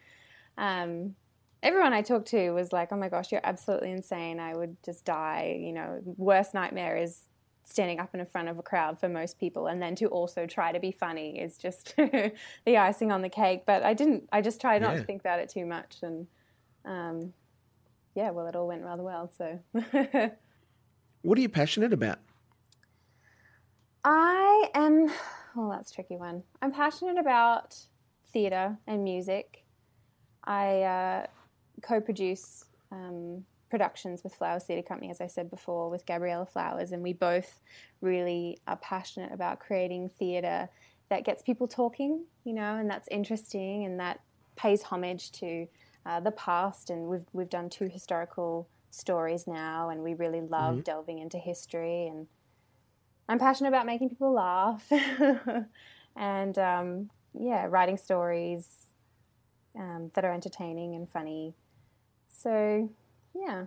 um, 0.57 1.15
everyone 1.63 1.93
I 1.93 2.03
talked 2.03 2.29
to 2.29 2.51
was 2.53 2.73
like, 2.73 2.91
"Oh 2.91 2.97
my 2.97 3.09
gosh, 3.09 3.33
you're 3.33 3.43
absolutely 3.45 3.91
insane! 3.91 4.41
I 4.41 4.57
would 4.57 4.77
just 4.83 5.05
die." 5.05 5.59
You 5.61 5.73
know, 5.73 6.01
worst 6.17 6.55
nightmare 6.55 6.97
is 6.97 7.29
standing 7.67 7.99
up 7.99 8.15
in 8.15 8.25
front 8.27 8.49
of 8.49 8.59
a 8.59 8.63
crowd 8.63 8.99
for 8.99 9.09
most 9.09 9.39
people, 9.39 9.67
and 9.67 9.81
then 9.81 9.95
to 9.97 10.07
also 10.07 10.47
try 10.47 10.73
to 10.73 10.81
be 10.81 10.91
funny 10.91 11.39
is 11.39 11.59
just 11.59 11.95
the 11.97 12.77
icing 12.79 13.13
on 13.13 13.21
the 13.21 13.29
cake. 13.29 13.65
But 13.67 13.83
I 13.83 13.93
didn't. 13.93 14.27
I 14.33 14.41
just 14.41 14.59
tried 14.59 14.81
not 14.81 14.95
yeah. 14.95 15.01
to 15.01 15.05
think 15.05 15.21
about 15.21 15.41
it 15.41 15.51
too 15.51 15.67
much, 15.67 15.99
and 16.03 16.27
um, 16.85 17.33
yeah, 18.15 18.31
well, 18.31 18.47
it 18.47 18.57
all 18.57 18.69
went 18.69 18.85
rather 18.85 19.03
well. 19.03 19.31
So, 19.37 19.59
what 21.23 21.39
are 21.39 21.41
you 21.41 21.49
passionate 21.49 21.93
about? 21.93 22.19
I 24.05 24.71
am. 24.75 25.11
Well, 25.55 25.71
that's 25.71 25.91
a 25.91 25.95
tricky 25.95 26.17
one. 26.17 26.43
I'm 26.63 26.73
passionate 26.73 27.19
about 27.19 27.77
theatre 28.33 28.77
and 28.87 29.03
music. 29.03 29.65
I 30.45 30.83
uh, 30.83 31.27
co-produce 31.83 32.67
um, 32.93 33.45
productions 33.71 34.23
with 34.23 34.35
Flowers 34.35 34.65
Theatre 34.65 34.87
Company, 34.87 35.11
as 35.11 35.21
I 35.21 35.27
said 35.27 35.51
before, 35.51 35.91
with 35.91 36.07
Gabriella 36.07 36.47
Flowers, 36.47 36.93
and 36.93 37.03
we 37.03 37.13
both 37.13 37.61
really 38.01 38.59
are 38.67 38.77
passionate 38.77 39.33
about 39.33 39.59
creating 39.59 40.11
theatre 40.11 40.69
that 41.09 41.25
gets 41.25 41.43
people 41.43 41.67
talking, 41.67 42.25
you 42.45 42.53
know, 42.53 42.77
and 42.77 42.89
that's 42.89 43.09
interesting 43.11 43.85
and 43.85 43.99
that 44.01 44.21
pays 44.57 44.83
homage 44.83 45.33
to 45.33 45.67
uh, 46.07 46.21
the 46.21 46.31
past, 46.33 46.91
and 46.91 47.09
we've 47.09 47.27
we've 47.33 47.51
done 47.51 47.71
two 47.71 47.87
historical 47.89 48.69
stories 48.91 49.47
now, 49.47 49.89
and 49.89 50.03
we 50.03 50.15
really 50.15 50.41
love 50.41 50.75
mm-hmm. 50.75 50.83
delving 50.83 51.19
into 51.19 51.39
history. 51.39 52.07
And 52.07 52.27
I'm 53.29 53.39
passionate 53.39 53.69
about 53.69 53.87
making 53.87 54.11
people 54.11 54.33
laugh, 54.33 54.91
and 56.17 56.59
um, 56.59 57.11
yeah, 57.39 57.67
writing 57.69 57.97
stories 57.97 58.69
um, 59.79 60.11
that 60.15 60.25
are 60.25 60.33
entertaining 60.33 60.95
and 60.95 61.09
funny. 61.09 61.55
So, 62.29 62.91
yeah. 63.35 63.67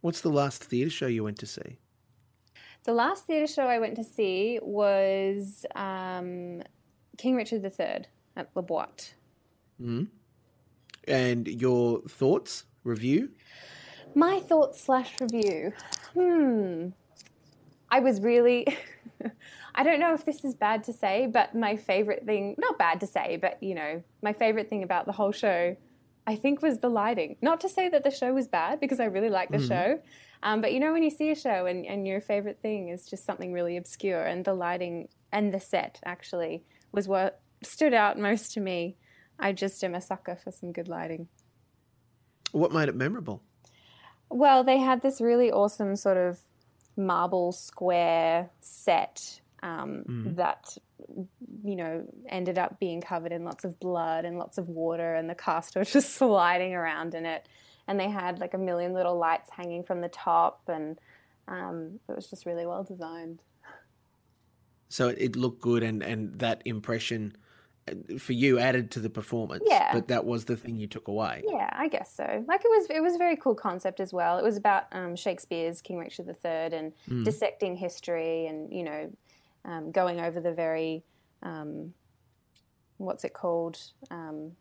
What's 0.00 0.20
the 0.20 0.28
last 0.28 0.62
theatre 0.62 0.90
show 0.90 1.06
you 1.06 1.24
went 1.24 1.38
to 1.38 1.46
see? 1.46 1.78
The 2.84 2.92
last 2.92 3.26
theatre 3.26 3.52
show 3.52 3.64
I 3.64 3.80
went 3.80 3.96
to 3.96 4.04
see 4.04 4.60
was 4.62 5.66
um, 5.74 6.62
King 7.18 7.34
Richard 7.34 7.64
III 7.64 8.04
at 8.36 8.50
La 8.54 8.62
Boite. 8.62 9.14
Mm-hmm. 9.80 10.04
And 11.06 11.46
your 11.46 12.00
thoughts, 12.02 12.64
review? 12.84 13.30
My 14.14 14.40
thoughts 14.40 14.80
slash 14.80 15.20
review. 15.20 15.72
Hmm. 16.14 16.88
I 17.90 18.00
was 18.00 18.20
really. 18.20 18.66
I 19.74 19.82
don't 19.82 20.00
know 20.00 20.14
if 20.14 20.24
this 20.24 20.42
is 20.42 20.54
bad 20.54 20.84
to 20.84 20.92
say, 20.92 21.26
but 21.26 21.54
my 21.54 21.76
favorite 21.76 22.24
thing, 22.24 22.54
not 22.58 22.78
bad 22.78 23.00
to 23.00 23.06
say, 23.06 23.36
but 23.36 23.62
you 23.62 23.74
know, 23.74 24.02
my 24.22 24.32
favorite 24.32 24.70
thing 24.70 24.82
about 24.82 25.04
the 25.04 25.12
whole 25.12 25.32
show, 25.32 25.76
I 26.26 26.34
think, 26.34 26.62
was 26.62 26.78
the 26.78 26.88
lighting. 26.88 27.36
Not 27.42 27.60
to 27.60 27.68
say 27.68 27.90
that 27.90 28.02
the 28.02 28.10
show 28.10 28.32
was 28.32 28.48
bad, 28.48 28.80
because 28.80 29.00
I 29.00 29.04
really 29.04 29.28
like 29.28 29.50
the 29.50 29.58
mm. 29.58 29.68
show. 29.68 30.00
Um, 30.42 30.60
but 30.62 30.72
you 30.72 30.80
know, 30.80 30.92
when 30.92 31.02
you 31.02 31.10
see 31.10 31.30
a 31.30 31.34
show 31.34 31.66
and, 31.66 31.84
and 31.84 32.06
your 32.06 32.20
favorite 32.20 32.58
thing 32.62 32.88
is 32.88 33.06
just 33.06 33.26
something 33.26 33.52
really 33.52 33.76
obscure, 33.76 34.22
and 34.22 34.44
the 34.44 34.54
lighting 34.54 35.08
and 35.30 35.52
the 35.52 35.60
set 35.60 36.00
actually 36.04 36.64
was 36.92 37.06
what 37.06 37.40
stood 37.62 37.92
out 37.92 38.18
most 38.18 38.52
to 38.54 38.60
me. 38.60 38.96
I 39.38 39.52
just 39.52 39.82
am 39.84 39.94
a 39.94 40.00
sucker 40.00 40.36
for 40.36 40.50
some 40.50 40.72
good 40.72 40.88
lighting. 40.88 41.28
What 42.52 42.72
made 42.72 42.88
it 42.88 42.94
memorable? 42.94 43.42
Well, 44.28 44.64
they 44.64 44.78
had 44.78 45.02
this 45.02 45.20
really 45.20 45.52
awesome 45.52 45.96
sort 45.96 46.16
of 46.16 46.40
marble 46.96 47.52
square 47.52 48.50
set 48.60 49.40
um, 49.62 50.04
mm. 50.08 50.36
that 50.36 50.76
you 51.64 51.76
know 51.76 52.04
ended 52.28 52.58
up 52.58 52.78
being 52.80 53.00
covered 53.00 53.32
in 53.32 53.44
lots 53.44 53.64
of 53.64 53.78
blood 53.78 54.24
and 54.24 54.38
lots 54.38 54.58
of 54.58 54.68
water, 54.68 55.14
and 55.14 55.28
the 55.28 55.34
cast 55.34 55.76
was 55.76 55.92
just 55.92 56.14
sliding 56.14 56.74
around 56.74 57.14
in 57.14 57.26
it. 57.26 57.48
and 57.88 58.00
they 58.00 58.08
had 58.08 58.40
like 58.40 58.54
a 58.54 58.58
million 58.58 58.92
little 58.92 59.16
lights 59.16 59.50
hanging 59.50 59.84
from 59.84 60.00
the 60.00 60.08
top, 60.08 60.62
and 60.68 60.98
um, 61.48 62.00
it 62.08 62.16
was 62.16 62.28
just 62.28 62.46
really 62.46 62.66
well 62.66 62.82
designed. 62.82 63.42
So 64.88 65.08
it 65.08 65.36
looked 65.36 65.60
good, 65.60 65.82
and 65.82 66.02
and 66.02 66.38
that 66.38 66.62
impression 66.64 67.36
for 68.18 68.32
you 68.32 68.58
added 68.58 68.90
to 68.92 69.00
the 69.00 69.08
performance. 69.10 69.62
Yeah. 69.66 69.92
But 69.92 70.08
that 70.08 70.24
was 70.24 70.44
the 70.46 70.56
thing 70.56 70.76
you 70.76 70.86
took 70.86 71.08
away. 71.08 71.44
Yeah, 71.48 71.70
I 71.72 71.88
guess 71.88 72.12
so. 72.14 72.44
Like 72.48 72.62
it 72.64 72.68
was, 72.68 72.86
it 72.90 73.00
was 73.00 73.14
a 73.14 73.18
very 73.18 73.36
cool 73.36 73.54
concept 73.54 74.00
as 74.00 74.12
well. 74.12 74.38
It 74.38 74.44
was 74.44 74.56
about 74.56 74.84
um, 74.92 75.14
Shakespeare's 75.16 75.80
King 75.80 75.98
Richard 75.98 76.26
III 76.28 76.76
and 76.76 76.92
Mm. 77.08 77.24
dissecting 77.24 77.76
history, 77.76 78.46
and 78.46 78.72
you 78.72 78.82
know, 78.84 79.10
um, 79.64 79.92
going 79.92 80.20
over 80.20 80.40
the 80.40 80.52
very, 80.52 81.04
um, 81.42 81.92
what's 82.98 83.24
it 83.24 83.32
called? 83.34 83.78
Um, 84.10 84.52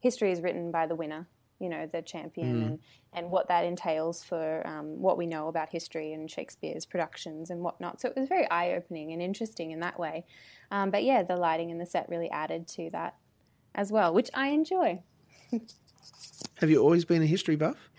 history 0.00 0.30
is 0.32 0.40
written 0.40 0.70
by 0.70 0.86
the 0.86 0.94
winner. 0.94 1.26
You 1.58 1.68
know, 1.68 1.86
the 1.86 2.02
champion, 2.02 2.60
Mm. 2.60 2.66
and 2.66 2.78
and 3.12 3.30
what 3.30 3.48
that 3.48 3.64
entails 3.64 4.22
for 4.22 4.64
um, 4.66 5.00
what 5.00 5.16
we 5.16 5.26
know 5.26 5.48
about 5.48 5.70
history 5.70 6.12
and 6.12 6.30
Shakespeare's 6.30 6.86
productions 6.86 7.50
and 7.50 7.60
whatnot. 7.62 8.00
So 8.00 8.08
it 8.08 8.16
was 8.16 8.28
very 8.28 8.48
eye 8.50 8.72
opening 8.74 9.12
and 9.12 9.20
interesting 9.22 9.70
in 9.70 9.80
that 9.80 9.98
way. 9.98 10.24
Um, 10.70 10.90
but 10.90 11.02
yeah, 11.04 11.22
the 11.22 11.36
lighting 11.36 11.70
in 11.70 11.78
the 11.78 11.86
set 11.86 12.08
really 12.08 12.30
added 12.30 12.68
to 12.68 12.90
that 12.92 13.16
as 13.74 13.90
well, 13.90 14.12
which 14.14 14.30
I 14.34 14.48
enjoy. 14.48 15.02
Have 16.60 16.70
you 16.70 16.80
always 16.82 17.04
been 17.04 17.22
a 17.22 17.26
history 17.26 17.56
buff? 17.56 17.90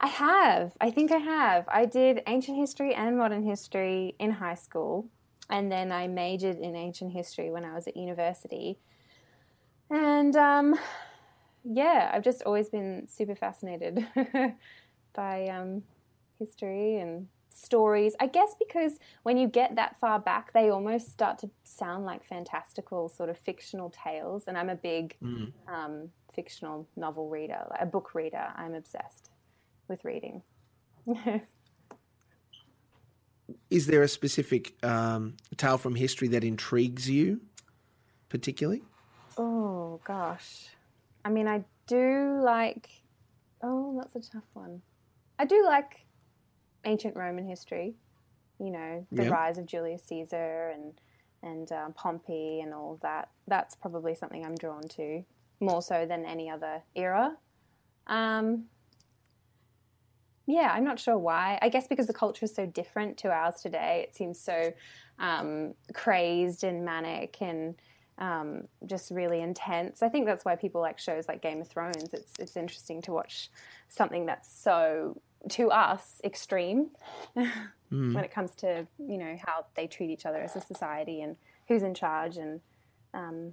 I 0.00 0.08
have. 0.08 0.72
I 0.80 0.90
think 0.90 1.12
I 1.12 1.18
have. 1.18 1.66
I 1.68 1.84
did 1.84 2.22
ancient 2.26 2.56
history 2.56 2.94
and 2.94 3.18
modern 3.18 3.44
history 3.44 4.14
in 4.18 4.30
high 4.32 4.54
school, 4.54 5.08
and 5.50 5.70
then 5.70 5.92
I 5.92 6.08
majored 6.08 6.56
in 6.58 6.74
ancient 6.74 7.12
history 7.12 7.50
when 7.50 7.64
I 7.64 7.74
was 7.74 7.86
at 7.86 7.96
university. 7.96 8.78
And 9.90 10.34
um, 10.36 10.78
yeah, 11.64 12.10
I've 12.12 12.24
just 12.24 12.42
always 12.44 12.68
been 12.68 13.06
super 13.08 13.34
fascinated 13.34 14.06
by 15.14 15.46
um, 15.48 15.82
history 16.38 16.96
and 16.98 17.28
stories. 17.50 18.14
I 18.20 18.26
guess 18.26 18.54
because 18.58 18.98
when 19.22 19.36
you 19.36 19.48
get 19.48 19.76
that 19.76 19.98
far 20.00 20.18
back, 20.18 20.52
they 20.52 20.70
almost 20.70 21.10
start 21.12 21.38
to 21.40 21.50
sound 21.64 22.06
like 22.06 22.24
fantastical, 22.24 23.08
sort 23.08 23.28
of 23.28 23.38
fictional 23.38 23.90
tales. 23.90 24.44
And 24.46 24.56
I'm 24.56 24.70
a 24.70 24.76
big 24.76 25.16
Mm. 25.22 25.52
um, 25.68 26.08
fictional 26.34 26.88
novel 26.96 27.28
reader, 27.28 27.58
like 27.70 27.80
a 27.82 27.86
book 27.86 28.14
reader. 28.14 28.46
I'm 28.56 28.74
obsessed 28.74 29.30
with 29.88 30.04
reading. 30.04 30.42
Is 33.68 33.86
there 33.86 34.02
a 34.02 34.08
specific 34.08 34.74
um, 34.84 35.36
tale 35.56 35.78
from 35.78 35.94
history 35.96 36.28
that 36.28 36.44
intrigues 36.44 37.08
you, 37.10 37.40
particularly? 38.28 38.82
oh 39.36 40.00
gosh, 40.04 40.68
I 41.24 41.28
mean, 41.30 41.46
I 41.48 41.64
do 41.86 42.40
like. 42.42 42.88
Oh, 43.62 43.94
that's 43.98 44.16
a 44.16 44.30
tough 44.32 44.48
one. 44.54 44.82
I 45.38 45.44
do 45.44 45.64
like 45.64 46.06
ancient 46.84 47.16
Roman 47.16 47.46
history. 47.46 47.94
You 48.58 48.70
know, 48.70 49.06
the 49.10 49.22
Yeah. 49.22 49.30
rise 49.30 49.58
of 49.58 49.66
Julius 49.66 50.04
Caesar 50.04 50.70
and 50.74 51.00
and 51.42 51.70
um, 51.72 51.92
Pompey 51.94 52.60
and 52.60 52.74
all 52.74 52.98
that. 53.02 53.30
That's 53.48 53.74
probably 53.74 54.14
something 54.14 54.44
I'm 54.44 54.56
drawn 54.56 54.82
to 54.96 55.24
more 55.60 55.82
so 55.82 56.06
than 56.06 56.24
any 56.24 56.50
other 56.50 56.82
era. 56.94 57.36
Um, 58.06 58.66
yeah, 60.46 60.72
I'm 60.74 60.84
not 60.84 60.98
sure 60.98 61.16
why. 61.16 61.58
I 61.62 61.68
guess 61.68 61.86
because 61.86 62.06
the 62.06 62.12
culture 62.12 62.44
is 62.44 62.54
so 62.54 62.66
different 62.66 63.16
to 63.18 63.30
ours 63.30 63.60
today. 63.62 64.04
It 64.08 64.16
seems 64.16 64.40
so 64.40 64.72
um, 65.18 65.74
crazed 65.94 66.64
and 66.64 66.84
manic 66.84 67.36
and 67.40 67.76
um, 68.20 68.68
just 68.86 69.10
really 69.10 69.40
intense. 69.40 70.02
I 70.02 70.08
think 70.08 70.26
that's 70.26 70.44
why 70.44 70.54
people 70.56 70.80
like 70.80 70.98
shows 70.98 71.26
like 71.26 71.42
Game 71.42 71.60
of 71.60 71.68
Thrones. 71.68 72.10
It's 72.12 72.32
it's 72.38 72.56
interesting 72.56 73.02
to 73.02 73.12
watch 73.12 73.50
something 73.88 74.26
that's 74.26 74.48
so 74.52 75.20
to 75.50 75.70
us 75.70 76.20
extreme 76.22 76.90
Mm. 77.92 78.14
when 78.14 78.22
it 78.22 78.30
comes 78.30 78.52
to 78.54 78.86
you 79.00 79.18
know 79.18 79.36
how 79.44 79.66
they 79.74 79.88
treat 79.88 80.10
each 80.10 80.24
other 80.24 80.38
as 80.40 80.54
a 80.54 80.60
society 80.60 81.22
and 81.22 81.34
who's 81.66 81.82
in 81.82 81.92
charge 81.92 82.36
and 82.36 82.60
um, 83.12 83.50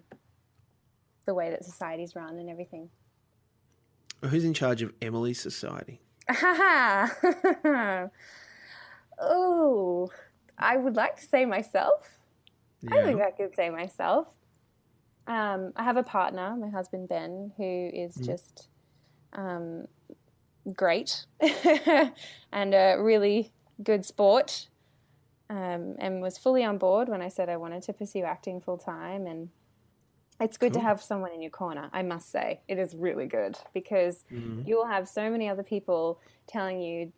the 1.26 1.34
way 1.34 1.50
that 1.50 1.66
society's 1.66 2.16
run 2.16 2.38
and 2.38 2.48
everything. 2.48 2.90
Who's 4.24 4.46
in 4.46 4.54
charge 4.54 4.84
of 4.84 4.94
Emily's 5.02 5.40
society? 5.42 6.02
oh, 9.20 10.10
I 10.58 10.78
would 10.78 10.96
like 10.96 11.16
to 11.18 11.26
say 11.26 11.46
myself. 11.46 12.20
I 12.92 13.02
think 13.04 13.22
I 13.22 13.32
could 13.32 13.56
say 13.56 13.70
myself. 13.72 14.28
Um, 15.28 15.74
I 15.76 15.84
have 15.84 15.98
a 15.98 16.04
partner, 16.04 16.56
my 16.56 16.70
husband 16.70 17.10
Ben, 17.10 17.52
who 17.58 17.90
is 17.94 18.16
just 18.16 18.70
um, 19.34 19.88
great 20.74 21.26
and 22.52 22.74
a 22.74 22.96
really 22.98 23.52
good 23.84 24.06
sport, 24.06 24.70
um, 25.50 25.96
and 26.00 26.22
was 26.22 26.38
fully 26.38 26.64
on 26.64 26.78
board 26.78 27.10
when 27.10 27.22
I 27.22 27.28
said 27.28 27.50
I 27.50 27.58
wanted 27.58 27.84
to 27.84 27.94
pursue 27.94 28.24
acting 28.24 28.62
full 28.62 28.78
time. 28.78 29.28
And 29.28 29.50
it's 30.40 30.58
good 30.58 30.74
to 30.74 30.80
have 30.80 31.02
someone 31.02 31.32
in 31.34 31.42
your 31.42 31.52
corner. 31.52 31.90
I 31.92 32.04
must 32.04 32.32
say, 32.32 32.62
it 32.68 32.78
is 32.78 32.96
really 32.96 33.26
good 33.28 33.58
because 33.74 34.24
Mhm. 34.32 34.66
you 34.68 34.78
will 34.78 34.86
have 34.88 35.10
so 35.10 35.30
many 35.30 35.50
other 35.50 35.64
people 35.64 36.20
telling 36.48 36.80
you 36.80 37.12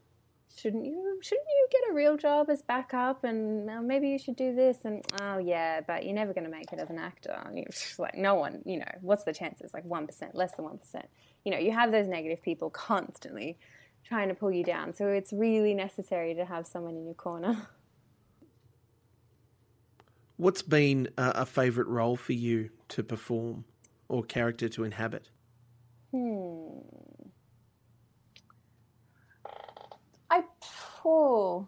shouldn't 0.55 0.85
you 0.85 1.19
shouldn't 1.21 1.47
you 1.47 1.67
get 1.71 1.91
a 1.91 1.93
real 1.93 2.17
job 2.17 2.49
as 2.49 2.61
backup 2.61 3.23
and 3.23 3.65
maybe 3.87 4.09
you 4.09 4.17
should 4.17 4.35
do 4.35 4.53
this 4.55 4.79
and 4.83 5.03
oh 5.21 5.37
yeah 5.37 5.79
but 5.81 6.03
you're 6.03 6.15
never 6.15 6.33
going 6.33 6.43
to 6.43 6.49
make 6.49 6.71
it 6.73 6.79
as 6.79 6.89
an 6.89 6.97
actor. 6.97 7.37
And 7.45 7.65
like 7.97 8.15
no 8.15 8.35
one 8.35 8.61
you 8.65 8.79
know 8.79 8.91
what's 9.01 9.23
the 9.23 9.33
chances? 9.33 9.73
Like 9.73 9.87
1% 9.87 10.33
less 10.33 10.53
than 10.55 10.65
1% 10.65 11.03
you 11.45 11.51
know 11.51 11.59
you 11.59 11.71
have 11.71 11.91
those 11.91 12.07
negative 12.07 12.41
people 12.41 12.69
constantly 12.69 13.57
trying 14.03 14.27
to 14.29 14.35
pull 14.35 14.51
you 14.51 14.63
down. 14.63 14.93
So 14.93 15.07
it's 15.07 15.31
really 15.31 15.73
necessary 15.73 16.33
to 16.35 16.45
have 16.45 16.65
someone 16.65 16.95
in 16.95 17.05
your 17.05 17.13
corner. 17.13 17.67
What's 20.37 20.61
been 20.61 21.09
a, 21.17 21.31
a 21.35 21.45
favourite 21.45 21.89
role 21.89 22.15
for 22.15 22.33
you 22.33 22.69
to 22.89 23.03
perform 23.03 23.65
or 24.07 24.23
character 24.23 24.69
to 24.69 24.83
inhabit? 24.85 25.29
Hmm. 26.11 26.79
I 30.31 30.43
oh, 31.05 31.67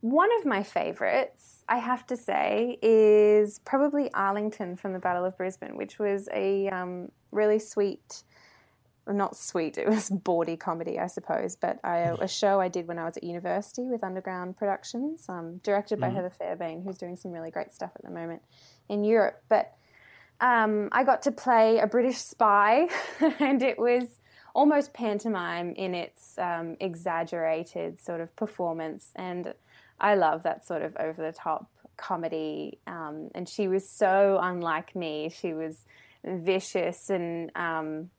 one 0.00 0.28
of 0.38 0.44
my 0.44 0.62
favorites, 0.62 1.64
I 1.66 1.78
have 1.78 2.06
to 2.08 2.16
say, 2.16 2.78
is 2.82 3.58
probably 3.60 4.12
Arlington 4.12 4.76
from 4.76 4.92
the 4.92 4.98
Battle 4.98 5.24
of 5.24 5.36
Brisbane, 5.38 5.76
which 5.76 5.98
was 5.98 6.28
a 6.34 6.68
um, 6.68 7.10
really 7.30 7.58
sweet, 7.58 8.22
not 9.08 9.34
sweet, 9.34 9.78
it 9.78 9.88
was 9.88 10.10
bawdy 10.10 10.58
comedy, 10.58 10.98
I 10.98 11.06
suppose, 11.06 11.56
but 11.56 11.78
I, 11.82 12.14
a 12.20 12.28
show 12.28 12.60
I 12.60 12.68
did 12.68 12.86
when 12.86 12.98
I 12.98 13.04
was 13.04 13.16
at 13.16 13.24
university 13.24 13.84
with 13.84 14.04
Underground 14.04 14.58
Productions, 14.58 15.26
um, 15.28 15.56
directed 15.62 16.00
by 16.00 16.10
Mhm. 16.10 16.16
Heather 16.16 16.30
Fairbairn, 16.30 16.82
who's 16.82 16.98
doing 16.98 17.16
some 17.16 17.32
really 17.32 17.50
great 17.50 17.72
stuff 17.72 17.92
at 17.96 18.04
the 18.04 18.10
moment 18.10 18.42
in 18.90 19.04
Europe. 19.04 19.42
But 19.48 19.72
um, 20.40 20.90
I 20.92 21.04
got 21.04 21.22
to 21.22 21.32
play 21.32 21.78
a 21.78 21.86
British 21.86 22.18
spy, 22.18 22.88
and 23.38 23.62
it 23.62 23.78
was 23.78 24.20
almost 24.54 24.94
pantomime 24.94 25.74
in 25.74 25.94
its 25.94 26.38
um, 26.38 26.76
exaggerated 26.80 28.00
sort 28.00 28.20
of 28.20 28.34
performance. 28.36 29.10
And 29.16 29.52
I 30.00 30.14
love 30.14 30.44
that 30.44 30.66
sort 30.66 30.82
of 30.82 30.96
over 30.98 31.20
the 31.20 31.32
top 31.32 31.70
comedy. 31.96 32.78
Um, 32.86 33.30
and 33.34 33.48
she 33.48 33.68
was 33.68 33.88
so 33.88 34.38
unlike 34.40 34.96
me. 34.96 35.28
She 35.28 35.52
was 35.52 35.84
vicious 36.24 37.10
and 37.10 37.50
um, 37.54 38.10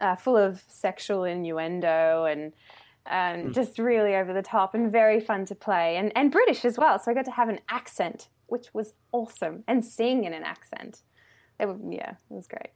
uh, 0.00 0.16
full 0.16 0.36
of 0.36 0.62
sexual 0.68 1.24
innuendo 1.24 2.24
and. 2.24 2.52
And 3.06 3.52
just 3.52 3.78
really 3.78 4.16
over 4.16 4.32
the 4.32 4.40
top 4.40 4.74
and 4.74 4.90
very 4.90 5.20
fun 5.20 5.44
to 5.44 5.54
play, 5.54 5.98
and, 5.98 6.10
and 6.16 6.32
British 6.32 6.64
as 6.64 6.78
well. 6.78 6.98
So 6.98 7.10
I 7.10 7.14
got 7.14 7.26
to 7.26 7.32
have 7.32 7.50
an 7.50 7.60
accent, 7.68 8.28
which 8.46 8.72
was 8.72 8.94
awesome, 9.12 9.62
and 9.68 9.84
sing 9.84 10.24
in 10.24 10.32
an 10.32 10.42
accent. 10.42 11.02
It 11.60 11.68
yeah, 11.90 12.12
it 12.12 12.16
was 12.30 12.46
great. 12.46 12.70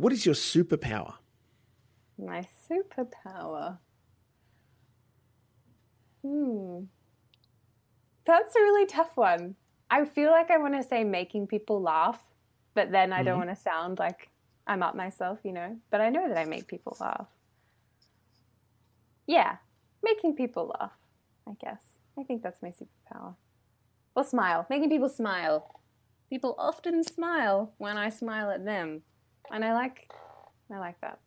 What 0.00 0.14
is 0.14 0.24
your 0.24 0.34
superpower? 0.34 1.12
My 2.16 2.48
superpower. 2.70 3.76
Hmm. 6.22 6.84
That's 8.24 8.56
a 8.56 8.60
really 8.60 8.86
tough 8.86 9.14
one. 9.14 9.56
I 9.90 10.06
feel 10.06 10.30
like 10.30 10.50
I 10.50 10.56
want 10.56 10.72
to 10.72 10.82
say 10.82 11.04
making 11.04 11.48
people 11.48 11.82
laugh, 11.82 12.18
but 12.72 12.90
then 12.90 13.12
I 13.12 13.22
don't 13.22 13.36
want 13.36 13.50
to 13.50 13.56
sound 13.56 13.98
like 13.98 14.30
I'm 14.66 14.82
up 14.82 14.96
myself, 14.96 15.40
you 15.44 15.52
know? 15.52 15.76
But 15.90 16.00
I 16.00 16.08
know 16.08 16.26
that 16.28 16.38
I 16.38 16.46
make 16.46 16.66
people 16.66 16.96
laugh. 16.98 17.28
Yeah, 19.26 19.56
making 20.02 20.34
people 20.34 20.74
laugh, 20.80 20.96
I 21.46 21.52
guess. 21.60 21.82
I 22.18 22.22
think 22.22 22.42
that's 22.42 22.62
my 22.62 22.70
superpower. 22.70 23.34
Or 24.16 24.24
smile. 24.24 24.66
Making 24.70 24.88
people 24.88 25.10
smile. 25.10 25.82
People 26.30 26.54
often 26.58 27.04
smile 27.04 27.74
when 27.76 27.98
I 27.98 28.08
smile 28.08 28.50
at 28.50 28.64
them. 28.64 29.02
And 29.52 29.64
I 29.64 29.72
like 29.72 30.10
I 30.72 30.78
like 30.78 31.00
that. 31.00 31.18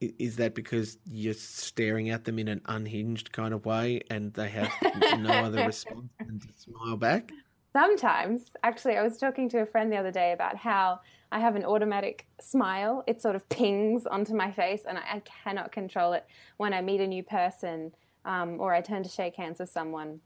Is 0.00 0.36
that 0.36 0.54
because 0.54 0.96
you're 1.04 1.34
staring 1.34 2.08
at 2.08 2.24
them 2.24 2.38
in 2.38 2.48
an 2.48 2.62
unhinged 2.66 3.32
kind 3.32 3.52
of 3.52 3.66
way 3.66 4.00
and 4.08 4.32
they 4.32 4.48
have 4.48 4.72
no 5.18 5.30
other 5.30 5.62
response 5.66 6.10
than 6.24 6.40
to 6.40 6.48
smile 6.54 6.96
back? 6.96 7.30
Sometimes, 7.74 8.46
actually, 8.62 8.96
I 8.96 9.02
was 9.02 9.18
talking 9.18 9.48
to 9.50 9.58
a 9.58 9.66
friend 9.66 9.92
the 9.92 9.96
other 9.96 10.10
day 10.10 10.32
about 10.32 10.56
how 10.56 11.00
I 11.30 11.38
have 11.38 11.54
an 11.54 11.64
automatic 11.64 12.26
smile. 12.40 13.04
It 13.06 13.20
sort 13.20 13.36
of 13.36 13.48
pings 13.48 14.06
onto 14.06 14.34
my 14.34 14.50
face, 14.50 14.82
and 14.88 14.98
I, 14.98 15.02
I 15.02 15.20
cannot 15.20 15.70
control 15.70 16.14
it 16.14 16.24
when 16.56 16.72
I 16.72 16.80
meet 16.80 17.00
a 17.00 17.06
new 17.06 17.22
person 17.22 17.92
um, 18.24 18.60
or 18.60 18.74
I 18.74 18.80
turn 18.80 19.02
to 19.02 19.08
shake 19.08 19.36
hands 19.36 19.60
with 19.60 19.70
someone. 19.70 20.20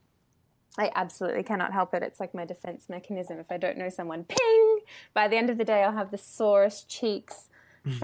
I 0.77 0.91
absolutely 0.95 1.43
cannot 1.43 1.71
help 1.71 1.93
it. 1.93 2.03
It's 2.03 2.19
like 2.19 2.33
my 2.33 2.45
defense 2.45 2.89
mechanism. 2.89 3.39
If 3.39 3.51
I 3.51 3.57
don't 3.57 3.77
know 3.77 3.89
someone, 3.89 4.25
ping! 4.25 4.79
By 5.13 5.27
the 5.27 5.37
end 5.37 5.49
of 5.49 5.57
the 5.57 5.65
day, 5.65 5.83
I'll 5.83 5.93
have 5.93 6.11
the 6.11 6.17
sorest 6.17 6.89
cheeks 6.89 7.49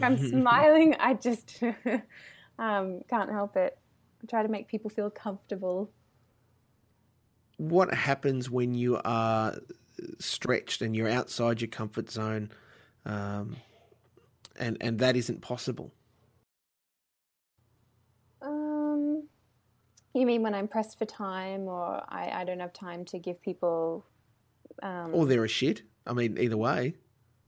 I'm 0.02 0.18
smiling. 0.30 0.96
I 1.00 1.16
just 1.16 1.62
um, 2.60 3.02
can't 3.10 3.32
help 3.32 3.58
it. 3.58 3.78
I 4.24 4.28
try 4.28 4.44
to 4.44 4.50
make 4.50 4.68
people 4.68 4.90
feel 4.90 5.10
comfortable 5.10 5.92
what 7.62 7.94
happens 7.94 8.50
when 8.50 8.74
you 8.74 9.00
are 9.06 9.56
stretched 10.18 10.82
and 10.82 10.96
you're 10.96 11.08
outside 11.08 11.62
your 11.62 11.68
comfort 11.68 12.10
zone, 12.10 12.50
um, 13.06 13.56
and 14.58 14.78
and 14.82 14.98
that 14.98 15.16
isn't 15.16 15.42
possible? 15.42 15.94
You 20.14 20.26
mean 20.26 20.44
when 20.44 20.54
I'm 20.54 20.68
pressed 20.68 20.98
for 20.98 21.06
time, 21.06 21.68
or 21.68 22.04
I, 22.10 22.42
I 22.42 22.44
don't 22.44 22.60
have 22.60 22.74
time 22.74 23.06
to 23.06 23.20
give 23.20 23.42
people, 23.42 24.06
um... 24.84 25.12
or 25.14 25.26
they're 25.26 25.46
a 25.46 25.50
shit. 25.50 25.84
I 26.06 26.14
mean, 26.14 26.38
either 26.38 26.58
way. 26.58 26.96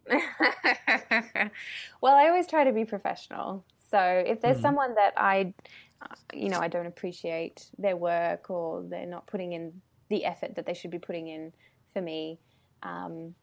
well, 0.10 2.16
I 2.16 2.28
always 2.28 2.48
try 2.48 2.64
to 2.64 2.72
be 2.72 2.86
professional. 2.86 3.66
So 3.90 4.00
if 4.00 4.42
there's 4.42 4.58
mm. 4.58 4.62
someone 4.62 4.96
that 4.96 5.14
I, 5.18 5.54
uh, 6.02 6.16
you 6.34 6.50
know, 6.50 6.60
I 6.60 6.68
don't 6.68 6.88
appreciate 6.88 7.68
their 7.78 7.96
work 7.96 8.50
or 8.50 8.84
they're 8.84 9.06
not 9.06 9.28
putting 9.28 9.54
in 9.54 9.82
the 10.10 10.26
effort 10.26 10.56
that 10.56 10.66
they 10.66 10.74
should 10.74 10.92
be 10.92 11.00
putting 11.00 11.28
in 11.28 11.54
for 11.94 12.02
me. 12.02 12.40
Um, 12.82 13.36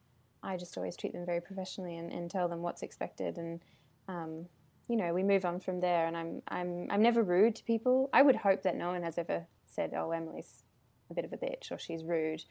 I 0.43 0.57
just 0.57 0.77
always 0.77 0.95
treat 0.95 1.13
them 1.13 1.25
very 1.25 1.41
professionally 1.41 1.97
and, 1.97 2.11
and 2.11 2.29
tell 2.29 2.47
them 2.47 2.61
what's 2.61 2.81
expected, 2.81 3.37
and 3.37 3.61
um, 4.07 4.45
you 4.91 4.97
know 4.97 5.13
we 5.13 5.23
move 5.23 5.45
on 5.45 5.59
from 5.61 5.79
there. 5.79 6.05
And 6.05 6.17
I'm 6.17 6.41
I'm 6.49 6.87
I'm 6.89 7.01
never 7.01 7.23
rude 7.23 7.55
to 7.55 7.63
people. 7.63 8.09
I 8.13 8.21
would 8.21 8.35
hope 8.35 8.63
that 8.63 8.75
no 8.75 8.89
one 8.89 9.03
has 9.03 9.17
ever 9.17 9.47
said, 9.65 9.93
"Oh, 9.95 10.11
Emily's 10.11 10.63
a 11.09 11.13
bit 11.13 11.25
of 11.25 11.31
a 11.31 11.37
bitch" 11.37 11.71
or 11.71 11.79
"She's 11.79 12.03
rude." 12.03 12.43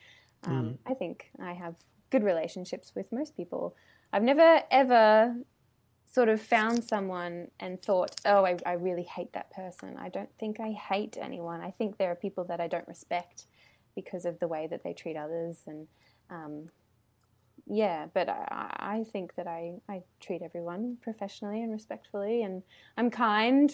Um, 0.44 0.52
mm. 0.52 0.78
I 0.90 0.94
think 0.94 1.30
I 1.40 1.52
have 1.52 1.74
good 2.08 2.24
relationships 2.24 2.92
with 2.94 3.12
most 3.12 3.36
people. 3.36 3.76
I've 4.12 4.22
never 4.22 4.62
ever 4.70 5.36
sort 6.12 6.28
of 6.28 6.40
found 6.40 6.82
someone 6.82 7.48
and 7.60 7.80
thought, 7.80 8.16
oh, 8.24 8.44
I, 8.44 8.56
I, 8.66 8.72
really 8.72 9.04
hate 9.04 9.32
that 9.34 9.48
person. 9.52 9.96
I 9.96 10.08
don't 10.08 10.28
think 10.40 10.58
I 10.58 10.72
hate 10.72 11.16
anyone. 11.20 11.60
I 11.60 11.70
think 11.70 11.98
there 11.98 12.10
are 12.10 12.16
people 12.16 12.42
that 12.46 12.60
I 12.60 12.66
don't 12.66 12.88
respect 12.88 13.46
because 13.94 14.24
of 14.24 14.40
the 14.40 14.48
way 14.48 14.66
that 14.68 14.82
they 14.82 14.92
treat 14.92 15.16
others 15.16 15.58
and 15.68 15.86
um, 16.28 16.68
yeah 17.66 18.06
but 18.14 18.28
I, 18.28 18.76
I, 18.78 19.04
think 19.12 19.34
that 19.36 19.46
I, 19.46 19.74
I 19.88 20.02
treat 20.20 20.42
everyone 20.42 20.96
professionally 21.02 21.62
and 21.62 21.72
respectfully 21.72 22.42
and 22.42 22.62
i'm 22.96 23.10
kind 23.10 23.70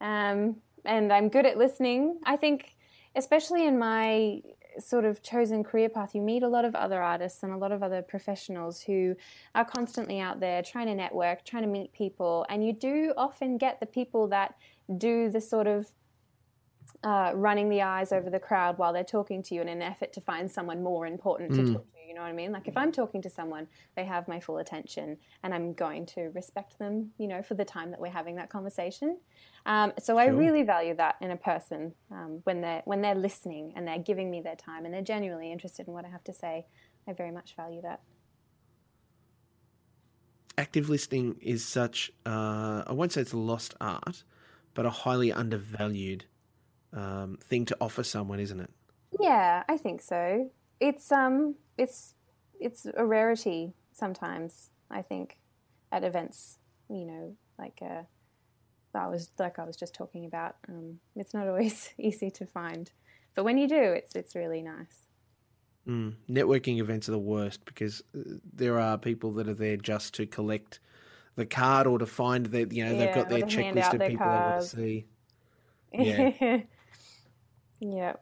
um, 0.00 0.56
and 0.84 1.12
i'm 1.12 1.28
good 1.28 1.46
at 1.46 1.56
listening. 1.56 2.18
I 2.24 2.36
think 2.36 2.76
especially 3.16 3.66
in 3.66 3.78
my 3.78 4.40
sort 4.78 5.04
of 5.04 5.22
chosen 5.22 5.62
career 5.62 5.88
path 5.88 6.14
you 6.14 6.20
meet 6.20 6.42
a 6.42 6.48
lot 6.48 6.64
of 6.64 6.74
other 6.74 7.00
artists 7.00 7.42
and 7.44 7.52
a 7.52 7.56
lot 7.56 7.70
of 7.70 7.82
other 7.82 8.02
professionals 8.02 8.80
who 8.80 9.14
are 9.54 9.64
constantly 9.64 10.18
out 10.18 10.40
there 10.40 10.62
trying 10.62 10.86
to 10.86 10.94
network 10.94 11.44
trying 11.44 11.62
to 11.62 11.68
meet 11.68 11.92
people 11.92 12.44
and 12.48 12.66
you 12.66 12.72
do 12.72 13.12
often 13.16 13.56
get 13.56 13.78
the 13.78 13.86
people 13.86 14.26
that 14.26 14.56
do 14.98 15.30
the 15.30 15.40
sort 15.40 15.68
of 15.68 15.86
uh, 17.04 17.32
running 17.34 17.68
the 17.68 17.82
eyes 17.82 18.12
over 18.12 18.30
the 18.30 18.40
crowd 18.40 18.78
while 18.78 18.92
they're 18.92 19.04
talking 19.04 19.42
to 19.44 19.54
you 19.54 19.60
in 19.60 19.68
an 19.68 19.82
effort 19.82 20.12
to 20.14 20.20
find 20.20 20.50
someone 20.50 20.82
more 20.82 21.06
important 21.06 21.52
to 21.52 21.60
mm. 21.60 21.72
talk 21.74 21.84
to. 21.92 21.98
You 22.08 22.14
know 22.14 22.22
what 22.22 22.28
I 22.28 22.32
mean? 22.32 22.52
Like 22.52 22.68
if 22.68 22.76
I'm 22.76 22.92
talking 22.92 23.20
to 23.22 23.30
someone, 23.30 23.66
they 23.96 24.04
have 24.04 24.28
my 24.28 24.38
full 24.40 24.58
attention, 24.58 25.16
and 25.42 25.52
I'm 25.52 25.72
going 25.74 26.06
to 26.06 26.30
respect 26.34 26.78
them. 26.78 27.10
You 27.18 27.28
know, 27.28 27.42
for 27.42 27.54
the 27.54 27.64
time 27.64 27.90
that 27.90 28.00
we're 28.00 28.10
having 28.10 28.36
that 28.36 28.50
conversation. 28.50 29.18
Um, 29.66 29.92
so 29.98 30.14
sure. 30.14 30.20
I 30.20 30.26
really 30.26 30.62
value 30.62 30.94
that 30.96 31.16
in 31.20 31.30
a 31.30 31.36
person 31.36 31.92
um, 32.10 32.40
when 32.44 32.60
they're 32.60 32.82
when 32.84 33.02
they're 33.02 33.14
listening 33.14 33.72
and 33.76 33.86
they're 33.86 33.98
giving 33.98 34.30
me 34.30 34.40
their 34.40 34.56
time 34.56 34.84
and 34.84 34.94
they're 34.94 35.02
genuinely 35.02 35.52
interested 35.52 35.88
in 35.88 35.94
what 35.94 36.04
I 36.04 36.08
have 36.08 36.24
to 36.24 36.32
say. 36.32 36.66
I 37.06 37.12
very 37.12 37.30
much 37.30 37.54
value 37.56 37.82
that. 37.82 38.00
Active 40.56 40.88
listening 40.88 41.36
is 41.42 41.64
such, 41.66 42.12
uh, 42.24 42.84
I 42.86 42.92
won't 42.92 43.12
say 43.12 43.22
it's 43.22 43.32
a 43.32 43.36
lost 43.36 43.74
art, 43.80 44.22
but 44.72 44.86
a 44.86 44.90
highly 44.90 45.32
undervalued 45.32 46.26
um, 46.94 47.38
thing 47.42 47.64
to 47.66 47.76
offer 47.80 48.02
someone, 48.02 48.40
isn't 48.40 48.60
it? 48.60 48.70
Yeah, 49.20 49.62
I 49.68 49.76
think 49.76 50.00
so. 50.02 50.50
It's 50.80 51.12
um, 51.12 51.54
it's 51.78 52.14
it's 52.60 52.86
a 52.96 53.04
rarity 53.04 53.74
sometimes. 53.92 54.70
I 54.90 55.02
think 55.02 55.38
at 55.92 56.04
events, 56.04 56.58
you 56.88 57.04
know, 57.04 57.36
like 57.58 57.80
uh, 57.82 58.02
I 58.94 59.08
was 59.08 59.30
like 59.38 59.58
I 59.58 59.64
was 59.64 59.76
just 59.76 59.94
talking 59.94 60.24
about. 60.24 60.56
Um, 60.68 60.98
it's 61.16 61.34
not 61.34 61.48
always 61.48 61.90
easy 61.98 62.30
to 62.32 62.46
find, 62.46 62.90
but 63.34 63.44
when 63.44 63.58
you 63.58 63.68
do, 63.68 63.76
it's 63.76 64.14
it's 64.14 64.34
really 64.34 64.62
nice. 64.62 65.06
Mm. 65.86 66.14
Networking 66.30 66.78
events 66.80 67.08
are 67.10 67.12
the 67.12 67.18
worst 67.18 67.64
because 67.66 68.02
uh, 68.16 68.20
there 68.54 68.80
are 68.80 68.96
people 68.96 69.32
that 69.32 69.48
are 69.48 69.54
there 69.54 69.76
just 69.76 70.14
to 70.14 70.26
collect 70.26 70.80
the 71.36 71.44
card 71.44 71.86
or 71.86 71.98
to 71.98 72.06
find 72.06 72.46
that 72.46 72.72
you 72.72 72.84
know 72.84 72.92
yeah, 72.92 72.98
they've 72.98 73.14
got 73.14 73.28
their 73.28 73.40
checklist 73.40 73.92
of 73.92 74.00
people 74.00 74.24
cards. 74.24 74.72
they 74.72 74.82
want 74.82 74.94
to 74.94 74.98
see. 74.98 75.06
Yeah. 75.96 76.62
Yeah, 77.86 78.14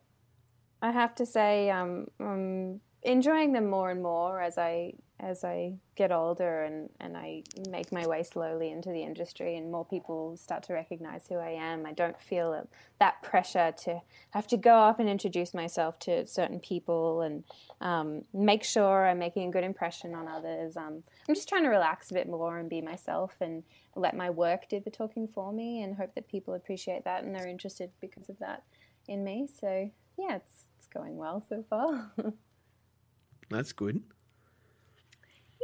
I 0.80 0.90
have 0.90 1.14
to 1.16 1.26
say, 1.26 1.70
um, 1.70 2.08
I'm 2.18 2.80
enjoying 3.02 3.52
them 3.52 3.68
more 3.68 3.90
and 3.90 4.02
more 4.02 4.40
as 4.40 4.58
I 4.58 4.94
as 5.20 5.44
I 5.44 5.74
get 5.94 6.10
older 6.10 6.64
and, 6.64 6.88
and 6.98 7.16
I 7.16 7.44
make 7.70 7.92
my 7.92 8.04
way 8.08 8.24
slowly 8.24 8.72
into 8.72 8.88
the 8.88 9.04
industry 9.04 9.56
and 9.56 9.70
more 9.70 9.84
people 9.84 10.36
start 10.36 10.64
to 10.64 10.72
recognize 10.72 11.26
who 11.28 11.36
I 11.36 11.50
am. 11.50 11.86
I 11.86 11.92
don't 11.92 12.20
feel 12.20 12.66
that 12.98 13.22
pressure 13.22 13.72
to 13.84 14.00
have 14.30 14.48
to 14.48 14.56
go 14.56 14.74
up 14.74 14.98
and 14.98 15.08
introduce 15.08 15.54
myself 15.54 16.00
to 16.00 16.26
certain 16.26 16.58
people 16.58 17.20
and 17.20 17.44
um, 17.80 18.22
make 18.34 18.64
sure 18.64 19.06
I'm 19.06 19.20
making 19.20 19.48
a 19.48 19.52
good 19.52 19.62
impression 19.62 20.12
on 20.12 20.26
others. 20.26 20.76
Um, 20.76 21.04
I'm 21.28 21.36
just 21.36 21.48
trying 21.48 21.62
to 21.62 21.68
relax 21.68 22.10
a 22.10 22.14
bit 22.14 22.28
more 22.28 22.58
and 22.58 22.68
be 22.68 22.80
myself 22.80 23.36
and 23.40 23.62
let 23.94 24.16
my 24.16 24.28
work 24.28 24.68
do 24.68 24.80
the 24.80 24.90
talking 24.90 25.28
for 25.28 25.52
me 25.52 25.82
and 25.82 25.94
hope 25.94 26.16
that 26.16 26.26
people 26.26 26.54
appreciate 26.54 27.04
that 27.04 27.22
and 27.22 27.36
are 27.36 27.46
interested 27.46 27.92
because 28.00 28.28
of 28.28 28.40
that 28.40 28.64
in 29.08 29.24
me. 29.24 29.48
So 29.60 29.90
yeah, 30.18 30.36
it's 30.36 30.66
it's 30.78 30.86
going 30.86 31.16
well 31.16 31.44
so 31.48 31.64
far. 31.68 32.12
That's 33.50 33.72
good. 33.72 34.02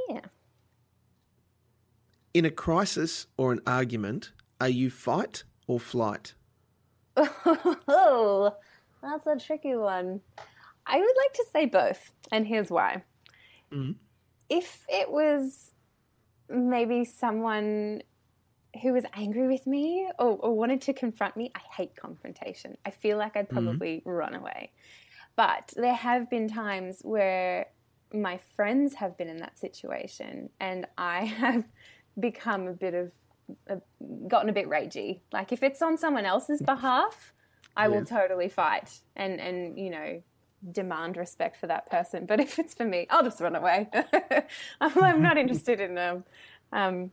Yeah. 0.08 0.20
In 2.34 2.44
a 2.44 2.50
crisis 2.50 3.26
or 3.36 3.52
an 3.52 3.60
argument, 3.66 4.32
are 4.60 4.68
you 4.68 4.90
fight 4.90 5.44
or 5.66 5.80
flight? 5.80 6.34
Oh, 7.16 8.54
that's 9.02 9.26
a 9.26 9.36
tricky 9.44 9.74
one. 9.74 10.20
I 10.86 10.98
would 10.98 11.16
like 11.16 11.32
to 11.34 11.44
say 11.52 11.66
both, 11.66 12.12
and 12.30 12.46
here's 12.46 12.70
why. 12.70 13.02
Mm-hmm. 13.72 13.92
If 14.48 14.84
it 14.88 15.10
was 15.10 15.72
maybe 16.48 17.04
someone 17.04 18.02
who 18.82 18.92
was 18.92 19.04
angry 19.14 19.48
with 19.48 19.66
me 19.66 20.08
or, 20.18 20.36
or, 20.36 20.56
wanted 20.56 20.82
to 20.82 20.92
confront 20.92 21.36
me, 21.36 21.50
I 21.54 21.60
hate 21.74 21.96
confrontation. 21.96 22.76
I 22.84 22.90
feel 22.90 23.16
like 23.16 23.36
I'd 23.36 23.48
mm-hmm. 23.48 23.66
probably 23.66 23.96
mm-hmm. 23.98 24.10
run 24.10 24.34
away. 24.34 24.72
But 25.36 25.72
there 25.76 25.94
have 25.94 26.28
been 26.28 26.48
times 26.48 27.00
where 27.02 27.66
my 28.12 28.38
friends 28.56 28.94
have 28.94 29.16
been 29.16 29.28
in 29.28 29.38
that 29.38 29.58
situation 29.58 30.50
and 30.60 30.86
I 30.96 31.24
have 31.24 31.64
become 32.18 32.66
a 32.66 32.72
bit 32.72 32.94
of, 32.94 33.12
gotten 34.28 34.50
a 34.50 34.52
bit 34.52 34.68
ragey. 34.68 35.20
Like 35.32 35.52
if 35.52 35.62
it's 35.62 35.80
on 35.80 35.96
someone 35.96 36.24
else's 36.24 36.60
behalf, 36.60 37.32
I 37.76 37.84
yeah. 37.84 37.88
will 37.88 38.04
totally 38.04 38.48
fight 38.48 39.00
and, 39.16 39.40
and, 39.40 39.78
you 39.78 39.90
know, 39.90 40.22
demand 40.72 41.16
respect 41.16 41.56
for 41.56 41.66
that 41.68 41.90
person. 41.90 42.26
But 42.26 42.40
if 42.40 42.58
it's 42.58 42.74
for 42.74 42.84
me, 42.84 43.06
I'll 43.10 43.22
just 43.22 43.40
run 43.40 43.56
away. 43.56 43.88
I'm, 44.80 45.22
not 45.22 45.38
interested 45.38 45.80
in 45.80 45.96
um, 45.98 46.24
um, 46.72 47.10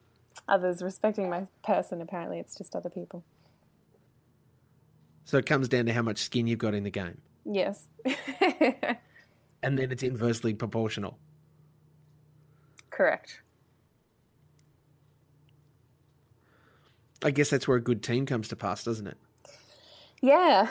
others 0.48 0.82
respecting 0.82 1.30
my 1.30 1.48
person. 1.64 2.02
Apparently, 2.02 2.40
it's 2.40 2.58
just 2.58 2.76
other 2.76 2.90
people. 2.90 3.24
So 5.26 5.38
it 5.38 5.46
comes 5.46 5.68
down 5.68 5.86
to 5.88 5.94
how 5.94 6.04
much 6.04 6.20
skin 6.20 6.48
you've 6.48 6.60
got 6.60 6.74
in 6.74 6.84
the 6.84 6.92
game. 6.92 7.20
Yes. 7.46 7.88
and 9.64 9.78
then 9.78 9.92
it's 9.92 10.04
inversely 10.04 10.54
proportional. 10.54 11.18
Correct. 12.90 13.42
I 17.24 17.32
guess 17.32 17.50
that's 17.50 17.68
where 17.68 17.78
a 17.78 17.82
good 17.82 18.04
team 18.04 18.26
comes 18.28 18.48
to 18.50 18.56
pass, 18.56 18.84
doesn't 18.84 19.08
it? 19.08 19.18
Yeah. 20.22 20.70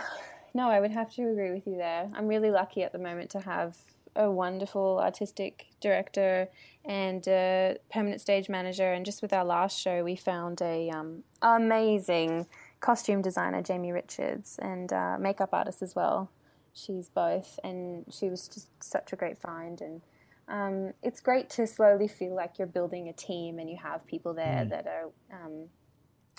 No, 0.55 0.69
I 0.69 0.79
would 0.79 0.93
have 0.93 1.13
to 1.15 1.29
agree 1.29 1.51
with 1.51 1.67
you 1.67 1.77
there. 1.77 2.09
I'm 2.15 2.29
really 2.29 2.51
lucky 2.51 2.85
at 2.85 2.93
the 2.93 2.99
moment 2.99 3.31
to 3.31 3.41
have 3.41 3.77
a 4.17 4.31
wonderful 4.31 5.01
artistic 5.01 5.67
director 5.81 6.49
and 6.85 7.27
a 7.27 7.77
permanent 7.93 8.21
stage 8.21 8.49
manager. 8.49 8.93
And 8.93 9.05
just 9.05 9.23
with 9.23 9.33
our 9.33 9.45
last 9.45 9.79
show, 9.79 10.05
we 10.05 10.17
found 10.17 10.61
a 10.63 10.91
um, 10.91 11.25
amazing 11.43 12.47
costume 12.81 13.23
designer, 13.23 13.63
Jamie 13.63 13.93
Richards, 13.93 14.59
and 14.61 14.93
uh, 14.93 15.17
makeup 15.19 15.51
artist 15.53 15.83
as 15.83 15.95
well, 15.95 16.31
she's 16.75 17.09
both, 17.09 17.59
and 17.65 18.05
she 18.11 18.29
was 18.29 18.49
just 18.49 18.69
such 18.83 19.13
a 19.13 19.17
great 19.17 19.39
find. 19.39 19.81
And 19.81 20.03
um, 20.49 20.93
it's 21.03 21.21
great 21.21 21.49
to 21.51 21.67
slowly 21.67 22.09
feel 22.09 22.35
like 22.35 22.59
you're 22.59 22.67
building 22.67 23.09
a 23.09 23.13
team 23.13 23.59
and 23.59 23.71
you 23.71 23.79
have 23.83 24.07
people 24.07 24.35
there 24.35 24.65
mm. 24.67 24.71
that 24.71 24.87
are 24.87 25.11
um, 25.33 25.69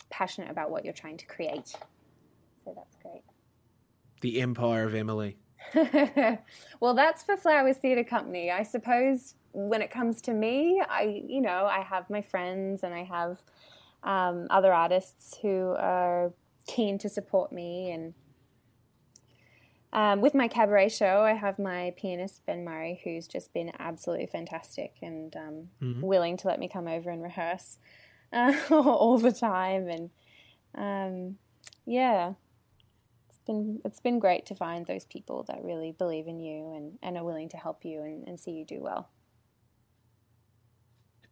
passionate 0.09 0.51
about 0.51 0.69
what 0.69 0.85
you're 0.85 0.93
trying 0.93 1.17
to 1.17 1.25
create. 1.25 1.75
So 2.63 2.73
that's 2.75 2.95
great. 3.01 3.23
The 4.21 4.41
Empire 4.41 4.85
of 4.85 4.95
Emily. 4.95 5.37
well, 6.79 6.93
that's 6.93 7.23
for 7.23 7.37
Flowers 7.37 7.77
Theatre 7.77 8.03
Company. 8.03 8.51
I 8.51 8.63
suppose 8.63 9.35
when 9.53 9.81
it 9.81 9.89
comes 9.89 10.21
to 10.21 10.33
me, 10.33 10.81
I, 10.87 11.23
you 11.27 11.41
know, 11.41 11.65
I 11.65 11.79
have 11.79 12.09
my 12.09 12.21
friends 12.21 12.83
and 12.83 12.93
I 12.93 13.03
have 13.03 13.41
um, 14.03 14.47
other 14.49 14.73
artists 14.73 15.37
who 15.41 15.75
are 15.77 16.33
keen 16.67 16.97
to 16.99 17.09
support 17.09 17.51
me. 17.51 17.91
And 17.91 18.13
um, 19.93 20.21
with 20.21 20.33
my 20.33 20.47
cabaret 20.47 20.89
show, 20.89 21.21
I 21.21 21.33
have 21.33 21.57
my 21.57 21.93
pianist 21.97 22.45
Ben 22.45 22.65
Murray, 22.65 23.01
who's 23.03 23.27
just 23.27 23.53
been 23.53 23.71
absolutely 23.79 24.27
fantastic 24.27 24.95
and 25.01 25.35
um, 25.35 25.69
mm-hmm. 25.81 26.01
willing 26.01 26.37
to 26.37 26.47
let 26.47 26.59
me 26.59 26.67
come 26.67 26.87
over 26.87 27.09
and 27.09 27.23
rehearse 27.23 27.77
uh, 28.33 28.53
all 28.69 29.17
the 29.17 29.31
time. 29.31 29.87
And 29.87 30.09
um, 30.75 31.37
yeah, 31.85 32.33
been 33.45 33.79
it's 33.85 33.99
been 33.99 34.19
great 34.19 34.45
to 34.47 34.55
find 34.55 34.85
those 34.85 35.05
people 35.05 35.43
that 35.47 35.63
really 35.63 35.91
believe 35.91 36.27
in 36.27 36.39
you 36.39 36.73
and, 36.75 36.97
and 37.01 37.17
are 37.17 37.23
willing 37.23 37.49
to 37.49 37.57
help 37.57 37.85
you 37.85 38.01
and, 38.01 38.27
and 38.27 38.39
see 38.39 38.51
you 38.51 38.65
do 38.65 38.79
well. 38.81 39.09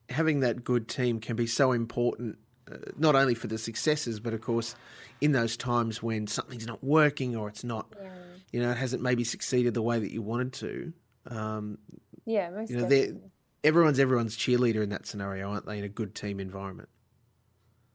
Having 0.09 0.41
that 0.41 0.63
good 0.63 0.87
team 0.87 1.19
can 1.19 1.35
be 1.35 1.47
so 1.47 1.71
important 1.71 2.37
uh, 2.71 2.77
not 2.97 3.15
only 3.15 3.35
for 3.35 3.47
the 3.47 3.57
successes, 3.57 4.19
but 4.19 4.33
of 4.33 4.41
course, 4.41 4.75
in 5.19 5.33
those 5.33 5.57
times 5.57 6.01
when 6.01 6.27
something's 6.27 6.65
not 6.65 6.83
working 6.83 7.35
or 7.35 7.49
it's 7.49 7.63
not, 7.63 7.93
yeah. 8.01 8.09
you 8.51 8.61
know, 8.61 8.71
it 8.71 8.77
hasn't 8.77 9.01
maybe 9.01 9.23
succeeded 9.23 9.73
the 9.73 9.81
way 9.81 9.99
that 9.99 10.11
you 10.11 10.21
wanted 10.21 10.53
to. 10.53 10.93
Um, 11.27 11.77
yeah, 12.25 12.49
most 12.49 12.69
you 12.69 12.77
know, 12.77 13.19
everyone's 13.63 13.99
everyone's 13.99 14.37
cheerleader 14.37 14.81
in 14.81 14.89
that 14.89 15.05
scenario, 15.05 15.49
aren't 15.51 15.65
they? 15.65 15.77
In 15.77 15.83
a 15.83 15.89
good 15.89 16.15
team 16.15 16.39
environment. 16.39 16.89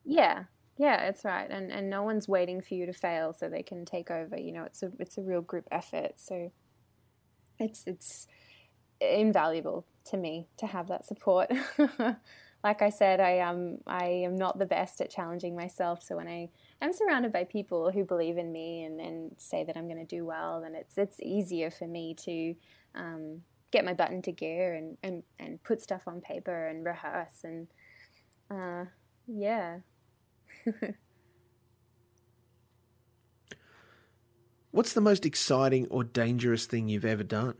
Yeah, 0.05 0.45
yeah, 0.79 1.09
it's 1.09 1.25
right, 1.25 1.51
and 1.51 1.71
and 1.73 1.91
no 1.91 2.03
one's 2.03 2.29
waiting 2.29 2.61
for 2.61 2.75
you 2.75 2.87
to 2.87 2.93
fail 2.93 3.35
so 3.35 3.49
they 3.49 3.62
can 3.62 3.85
take 3.85 4.11
over. 4.11 4.38
You 4.38 4.53
know, 4.53 4.64
it's 4.64 4.83
a 4.83 4.93
it's 4.99 5.19
a 5.19 5.23
real 5.23 5.43
group 5.43 5.67
effort. 5.71 6.12
So 6.17 6.53
it's 7.59 7.83
it's 7.87 8.27
invaluable 9.01 9.87
to 10.07 10.17
me 10.17 10.49
to 10.59 10.67
have 10.67 10.88
that 10.88 11.05
support. 11.05 11.51
like 12.64 12.83
I 12.83 12.91
said, 12.91 13.21
I 13.21 13.38
am 13.38 13.79
I 13.87 14.07
am 14.07 14.37
not 14.37 14.59
the 14.59 14.67
best 14.67 15.01
at 15.01 15.11
challenging 15.11 15.57
myself. 15.57 16.03
So 16.03 16.17
when 16.17 16.29
I 16.29 16.49
am 16.81 16.93
surrounded 16.93 17.33
by 17.33 17.45
people 17.45 17.91
who 17.91 18.05
believe 18.05 18.38
in 18.38 18.53
me 18.53 18.85
and, 18.85 19.01
and 19.01 19.33
say 19.37 19.64
that 19.64 19.77
I'm 19.77 19.87
going 19.87 20.05
to 20.05 20.17
do 20.17 20.25
well, 20.25 20.61
then 20.61 20.75
it's 20.75 20.97
it's 20.97 21.21
easier 21.21 21.71
for 21.71 21.87
me 21.87 22.14
to 22.25 22.55
um, 22.95 23.43
get 23.71 23.85
my 23.85 23.95
butt 23.95 24.12
into 24.12 24.33
gear 24.33 24.75
and, 24.75 24.97
and, 25.03 25.23
and 25.38 25.62
put 25.62 25.83
stuff 25.83 26.03
on 26.07 26.21
paper 26.21 26.67
and 26.69 26.85
rehearse 26.85 27.45
and 27.45 27.69
uh, 28.51 28.85
yeah. 29.27 29.79
What's 34.71 34.93
the 34.93 35.01
most 35.01 35.25
exciting 35.27 35.87
or 35.89 36.05
dangerous 36.05 36.67
thing 36.67 36.89
you've 36.89 37.05
ever 37.05 37.25
done? 37.25 37.55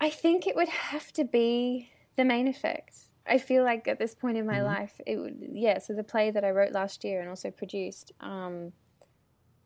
I 0.00 0.10
think 0.10 0.46
it 0.46 0.56
would 0.56 0.68
have 0.68 1.12
to 1.14 1.24
be 1.24 1.90
the 2.16 2.24
Mayne 2.24 2.48
effect. 2.48 2.98
I 3.26 3.38
feel 3.38 3.64
like 3.64 3.88
at 3.88 3.98
this 3.98 4.14
point 4.14 4.36
in 4.36 4.46
my 4.46 4.56
mm-hmm. 4.56 4.66
life, 4.66 5.00
it 5.06 5.16
would, 5.16 5.38
yeah. 5.52 5.78
So 5.78 5.94
the 5.94 6.04
play 6.04 6.30
that 6.30 6.44
I 6.44 6.50
wrote 6.50 6.72
last 6.72 7.04
year 7.04 7.20
and 7.20 7.28
also 7.30 7.50
produced, 7.50 8.12
um, 8.20 8.72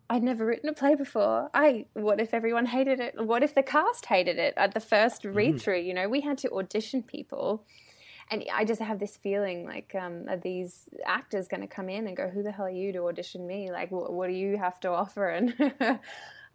I'd 0.09 0.23
never 0.23 0.47
written 0.47 0.69
a 0.69 0.73
play 0.73 0.95
before. 0.95 1.51
I, 1.53 1.87
what 1.95 2.21
if 2.21 2.33
everyone 2.33 2.67
hated 2.67 3.01
it? 3.01 3.15
What 3.19 3.43
if 3.43 3.55
the 3.55 3.63
cast 3.63 4.07
hated 4.07 4.39
it 4.39 4.55
at 4.57 4.75
the 4.75 4.81
first 4.81 5.25
read 5.25 5.57
mm. 5.57 5.61
through? 5.61 5.83
Mm. 5.83 5.87
You 5.87 5.95
know, 5.95 6.09
we 6.09 6.21
had 6.21 6.39
to 6.39 6.53
audition 6.53 7.03
people. 7.03 7.65
And 8.31 8.45
I 8.53 8.65
just 8.65 8.81
have 8.81 8.99
this 8.99 9.17
feeling 9.17 9.65
like, 9.65 9.95
um, 9.95 10.27
are 10.29 10.37
these 10.37 10.89
actors 11.07 11.49
going 11.49 11.63
to 11.63 11.67
come 11.67 11.89
in 11.89 12.07
and 12.07 12.17
go, 12.17 12.29
who 12.29 12.43
the 12.43 12.53
hell 12.53 12.67
are 12.67 12.71
you 12.71 12.93
to 12.93 13.07
audition 13.07 13.47
me? 13.47 13.71
Like, 13.71 13.91
what, 13.91 14.13
what 14.13 14.29
do 14.29 14.35
you 14.35 14.57
have 14.57 14.79
to 14.81 14.91
offer? 14.91 15.29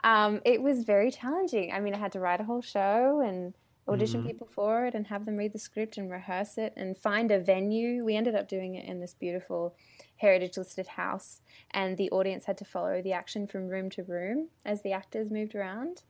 And 0.04 0.36
um, 0.36 0.42
it 0.44 0.62
was 0.62 0.84
very 0.84 1.12
challenging. 1.12 1.72
I 1.72 1.80
mean, 1.80 1.94
I 1.94 1.98
had 1.98 2.12
to 2.12 2.20
write 2.20 2.42
a 2.42 2.44
whole 2.44 2.62
show 2.62 3.22
and 3.26 3.54
audition 3.88 4.22
mm-hmm. 4.22 4.30
people 4.30 4.48
for 4.48 4.86
it 4.86 4.96
and 4.96 5.08
have 5.08 5.26
them 5.26 5.36
read 5.36 5.54
the 5.54 5.60
script 5.60 5.98
and 5.98 6.10
rehearse 6.12 6.58
it 6.58 6.74
and 6.76 6.98
find 6.98 7.32
a 7.32 7.40
venue. 7.40 8.04
We 8.04 8.16
ended 8.16 8.36
up 8.36 8.48
doing 8.48 8.76
it 8.76 8.86
in 8.86 9.00
this 9.00 9.14
beautiful 9.14 9.76
heritage 10.18 10.58
listed 10.58 10.88
house, 10.88 11.42
and 11.72 11.98
the 11.98 12.10
audience 12.12 12.46
had 12.46 12.58
to 12.60 12.66
follow 12.66 13.02
the 13.02 13.14
action 13.14 13.48
from 13.48 13.68
room 13.68 13.90
to 13.92 14.04
room 14.04 14.50
as 14.66 14.84
the 14.84 14.94
actors 14.94 15.32
moved 15.32 15.56
around. 15.56 16.04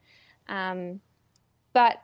Um, 0.48 1.02
but 1.74 1.98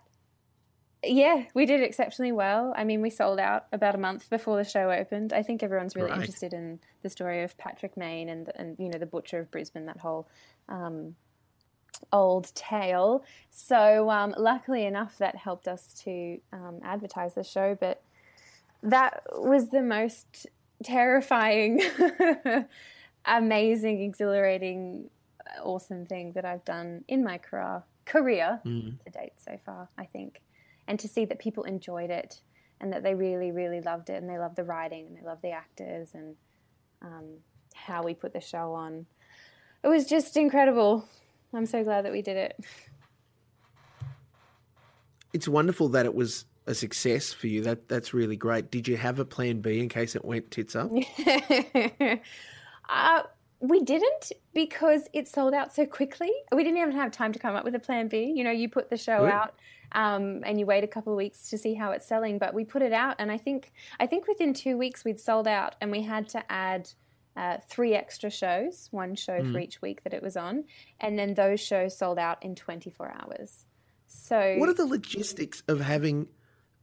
yeah, 1.03 1.45
we 1.53 1.65
did 1.65 1.81
exceptionally 1.81 2.31
well. 2.31 2.73
I 2.75 2.83
mean, 2.83 3.01
we 3.01 3.09
sold 3.09 3.39
out 3.39 3.67
about 3.71 3.95
a 3.95 3.97
month 3.97 4.29
before 4.29 4.57
the 4.57 4.69
show 4.69 4.91
opened. 4.91 5.31
I 5.31 5.43
think 5.43 5.63
everyone's 5.63 5.95
really 5.95 6.09
right. 6.09 6.19
interested 6.19 6.53
in 6.53 6.79
the 7.03 7.09
story 7.09 7.43
of 7.43 7.57
Patrick 7.57 7.95
Mayne 7.95 8.29
and 8.29 8.51
and 8.55 8.75
you 8.77 8.89
know 8.89 8.99
the 8.99 9.05
Butcher 9.05 9.39
of 9.39 9.49
Brisbane, 9.49 9.85
that 9.85 9.97
whole 9.97 10.27
um, 10.67 11.15
old 12.11 12.53
tale. 12.53 13.23
So, 13.49 14.09
um, 14.09 14.33
luckily 14.37 14.85
enough, 14.85 15.17
that 15.19 15.35
helped 15.35 15.67
us 15.67 15.93
to 16.03 16.39
um, 16.51 16.79
advertise 16.83 17.33
the 17.33 17.43
show. 17.43 17.77
But 17.79 18.01
that 18.83 19.23
was 19.33 19.69
the 19.69 19.81
most 19.81 20.47
terrifying, 20.83 21.81
amazing, 23.25 24.01
exhilarating, 24.01 25.09
awesome 25.63 26.05
thing 26.05 26.33
that 26.33 26.45
I've 26.45 26.65
done 26.65 27.03
in 27.07 27.23
my 27.23 27.37
career, 27.37 27.83
career 28.05 28.59
mm. 28.65 29.03
to 29.03 29.11
date 29.11 29.33
so 29.37 29.57
far, 29.65 29.89
I 29.97 30.05
think. 30.05 30.41
And 30.89 30.99
to 30.99 31.07
see 31.07 31.23
that 31.25 31.39
people 31.39 31.63
enjoyed 31.63 32.09
it 32.09 32.41
and 32.81 32.91
that 32.91 33.03
they 33.03 33.13
really, 33.13 33.51
really 33.51 33.79
loved 33.79 34.09
it 34.09 34.21
and 34.21 34.29
they 34.29 34.39
loved 34.39 34.55
the 34.55 34.63
writing 34.63 35.05
and 35.07 35.15
they 35.15 35.21
loved 35.21 35.43
the 35.43 35.51
actors 35.51 36.09
and 36.13 36.35
um, 37.01 37.37
how 37.75 38.03
we 38.03 38.13
put 38.13 38.33
the 38.33 38.41
show 38.41 38.73
on. 38.73 39.05
It 39.83 39.87
was 39.87 40.07
just 40.07 40.35
incredible. 40.35 41.07
I'm 41.53 41.67
so 41.67 41.83
glad 41.83 42.05
that 42.05 42.11
we 42.11 42.23
did 42.23 42.37
it. 42.37 42.59
It's 45.31 45.47
wonderful 45.47 45.89
that 45.89 46.05
it 46.07 46.13
was 46.15 46.45
a 46.65 46.73
success 46.73 47.31
for 47.31 47.45
you. 47.45 47.61
That 47.61 47.87
that's 47.87 48.13
really 48.13 48.35
great. 48.35 48.71
Did 48.71 48.87
you 48.87 48.97
have 48.97 49.19
a 49.19 49.25
plan 49.25 49.61
B 49.61 49.79
in 49.79 49.89
case 49.89 50.15
it 50.15 50.25
went 50.25 50.49
tits 50.49 50.75
up? 50.75 50.91
uh, 52.89 53.21
we 53.59 53.81
didn't 53.81 54.31
because 54.53 55.07
it 55.13 55.27
sold 55.27 55.53
out 55.53 55.73
so 55.73 55.85
quickly. 55.85 56.31
We 56.53 56.63
didn't 56.63 56.77
even 56.77 56.93
have 56.93 57.11
time 57.11 57.33
to 57.33 57.39
come 57.39 57.55
up 57.55 57.65
with 57.65 57.75
a 57.75 57.79
plan 57.79 58.07
B. 58.07 58.31
You 58.35 58.43
know, 58.43 58.51
you 58.51 58.69
put 58.69 58.89
the 58.89 58.97
show 58.97 59.19
Good. 59.19 59.31
out 59.31 59.55
um, 59.91 60.43
and 60.45 60.59
you 60.59 60.65
wait 60.65 60.83
a 60.83 60.87
couple 60.87 61.13
of 61.13 61.17
weeks 61.17 61.49
to 61.49 61.57
see 61.57 61.73
how 61.73 61.91
it's 61.91 62.05
selling. 62.05 62.37
But 62.37 62.53
we 62.53 62.63
put 62.63 62.81
it 62.81 62.93
out, 62.93 63.15
and 63.19 63.31
I 63.31 63.37
think 63.37 63.71
I 63.99 64.07
think 64.07 64.27
within 64.27 64.53
two 64.53 64.77
weeks 64.77 65.03
we'd 65.03 65.19
sold 65.19 65.47
out, 65.47 65.75
and 65.81 65.91
we 65.91 66.01
had 66.03 66.29
to 66.29 66.51
add 66.51 66.89
uh, 67.35 67.57
three 67.67 67.95
extra 67.95 68.29
shows, 68.29 68.87
one 68.91 69.15
show 69.15 69.39
mm. 69.39 69.51
for 69.51 69.59
each 69.59 69.81
week 69.81 70.03
that 70.03 70.13
it 70.13 70.23
was 70.23 70.37
on, 70.37 70.65
and 70.99 71.17
then 71.17 71.33
those 71.33 71.59
shows 71.59 71.97
sold 71.97 72.19
out 72.19 72.43
in 72.43 72.55
24 72.55 73.13
hours. 73.21 73.65
So, 74.07 74.55
what 74.57 74.69
are 74.69 74.73
the 74.73 74.85
logistics 74.85 75.63
of 75.67 75.81
having 75.81 76.27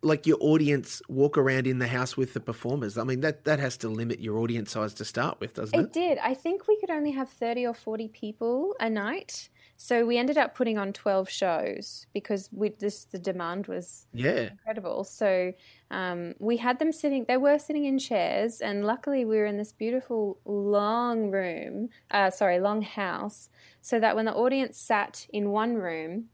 like 0.06 0.26
your 0.26 0.38
audience 0.40 1.02
walk 1.08 1.36
around 1.36 1.66
in 1.66 1.78
the 1.78 1.88
house 1.88 2.16
with 2.16 2.34
the 2.34 2.40
performers? 2.40 2.96
I 2.96 3.04
mean, 3.04 3.20
that 3.20 3.44
that 3.44 3.58
has 3.58 3.76
to 3.78 3.88
limit 3.88 4.20
your 4.20 4.38
audience 4.38 4.72
size 4.72 4.94
to 4.94 5.04
start 5.04 5.40
with, 5.40 5.54
doesn't 5.54 5.78
it? 5.78 5.82
It 5.82 5.92
did. 5.92 6.18
I 6.18 6.34
think 6.34 6.68
we 6.68 6.78
could 6.80 6.90
only 6.90 7.12
have 7.12 7.28
30 7.28 7.66
or 7.66 7.74
40 7.74 8.08
people 8.08 8.74
a 8.80 8.88
night. 8.88 9.48
So 9.78 10.06
we 10.06 10.16
ended 10.16 10.38
up 10.38 10.54
putting 10.54 10.78
on 10.78 10.92
12 10.92 11.28
shows 11.28 12.06
because 12.14 12.48
we 12.50 12.70
this 12.70 13.04
the 13.04 13.18
demand 13.18 13.66
was 13.66 14.06
yeah 14.14 14.50
incredible. 14.50 15.04
So 15.04 15.52
um, 15.90 16.34
we 16.38 16.56
had 16.56 16.78
them 16.78 16.92
sitting, 16.92 17.26
they 17.28 17.36
were 17.36 17.58
sitting 17.58 17.84
in 17.84 17.98
chairs, 17.98 18.60
and 18.60 18.84
luckily 18.84 19.24
we 19.24 19.36
were 19.36 19.46
in 19.46 19.58
this 19.58 19.72
beautiful 19.72 20.38
long 20.44 21.30
room, 21.30 21.90
uh, 22.10 22.30
sorry, 22.30 22.58
long 22.58 22.82
house, 22.82 23.50
so 23.82 24.00
that 24.00 24.16
when 24.16 24.24
the 24.24 24.34
audience 24.34 24.78
sat 24.78 25.26
in 25.32 25.50
one 25.50 25.74
room, 25.74 26.30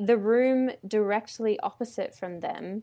the 0.00 0.16
room 0.16 0.70
directly 0.86 1.60
opposite 1.60 2.14
from 2.14 2.40
them 2.40 2.82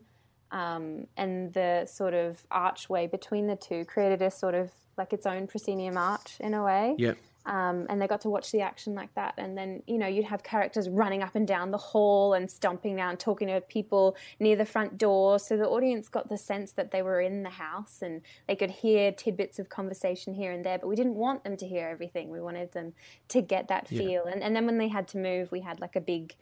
um, 0.50 1.06
and 1.16 1.52
the 1.52 1.86
sort 1.86 2.14
of 2.14 2.44
archway 2.50 3.06
between 3.06 3.46
the 3.46 3.56
two 3.56 3.84
created 3.84 4.22
a 4.22 4.30
sort 4.30 4.54
of 4.54 4.70
like 4.96 5.12
its 5.12 5.26
own 5.26 5.46
proscenium 5.46 5.96
arch 5.96 6.36
in 6.40 6.54
a 6.54 6.64
way. 6.64 6.94
Yep. 6.98 7.18
Um, 7.46 7.86
and 7.88 8.02
they 8.02 8.06
got 8.06 8.20
to 8.22 8.28
watch 8.28 8.52
the 8.52 8.60
action 8.60 8.94
like 8.94 9.14
that. 9.14 9.34
And 9.38 9.56
then, 9.56 9.82
you 9.86 9.96
know, 9.96 10.06
you'd 10.06 10.26
have 10.26 10.42
characters 10.42 10.86
running 10.86 11.22
up 11.22 11.34
and 11.34 11.48
down 11.48 11.70
the 11.70 11.78
hall 11.78 12.34
and 12.34 12.50
stomping 12.50 12.96
down, 12.96 13.16
talking 13.16 13.48
to 13.48 13.62
people 13.62 14.16
near 14.38 14.54
the 14.54 14.66
front 14.66 14.98
door. 14.98 15.38
So 15.38 15.56
the 15.56 15.66
audience 15.66 16.10
got 16.10 16.28
the 16.28 16.36
sense 16.36 16.72
that 16.72 16.90
they 16.90 17.00
were 17.00 17.22
in 17.22 17.44
the 17.44 17.50
house 17.50 18.00
and 18.02 18.20
they 18.46 18.54
could 18.54 18.70
hear 18.70 19.12
tidbits 19.12 19.58
of 19.58 19.70
conversation 19.70 20.34
here 20.34 20.52
and 20.52 20.62
there. 20.62 20.78
But 20.78 20.88
we 20.88 20.96
didn't 20.96 21.14
want 21.14 21.42
them 21.42 21.56
to 21.56 21.66
hear 21.66 21.88
everything. 21.88 22.28
We 22.28 22.40
wanted 22.40 22.72
them 22.72 22.92
to 23.28 23.40
get 23.40 23.68
that 23.68 23.88
feel. 23.88 24.24
Yeah. 24.26 24.32
And, 24.32 24.42
and 24.42 24.54
then 24.54 24.66
when 24.66 24.76
they 24.76 24.88
had 24.88 25.08
to 25.08 25.18
move, 25.18 25.50
we 25.50 25.60
had 25.60 25.80
like 25.80 25.96
a 25.96 26.02
big 26.02 26.34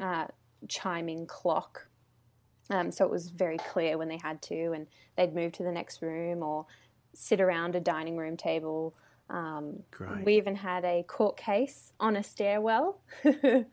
uh, 0.00 0.26
chiming 0.68 1.26
clock. 1.26 1.86
Um, 2.70 2.90
so 2.90 3.04
it 3.04 3.10
was 3.10 3.28
very 3.28 3.58
clear 3.58 3.98
when 3.98 4.08
they 4.08 4.18
had 4.22 4.40
to, 4.42 4.72
and 4.72 4.86
they'd 5.16 5.34
move 5.34 5.52
to 5.52 5.62
the 5.62 5.72
next 5.72 6.02
room 6.02 6.42
or 6.42 6.66
sit 7.14 7.40
around 7.40 7.76
a 7.76 7.80
dining 7.80 8.16
room 8.16 8.36
table 8.36 8.94
Um, 9.30 9.82
we 10.24 10.36
even 10.36 10.54
had 10.54 10.84
a 10.84 11.02
court 11.04 11.36
case 11.36 11.92
on 11.98 12.16
a 12.16 12.22
stairwell. 12.22 13.00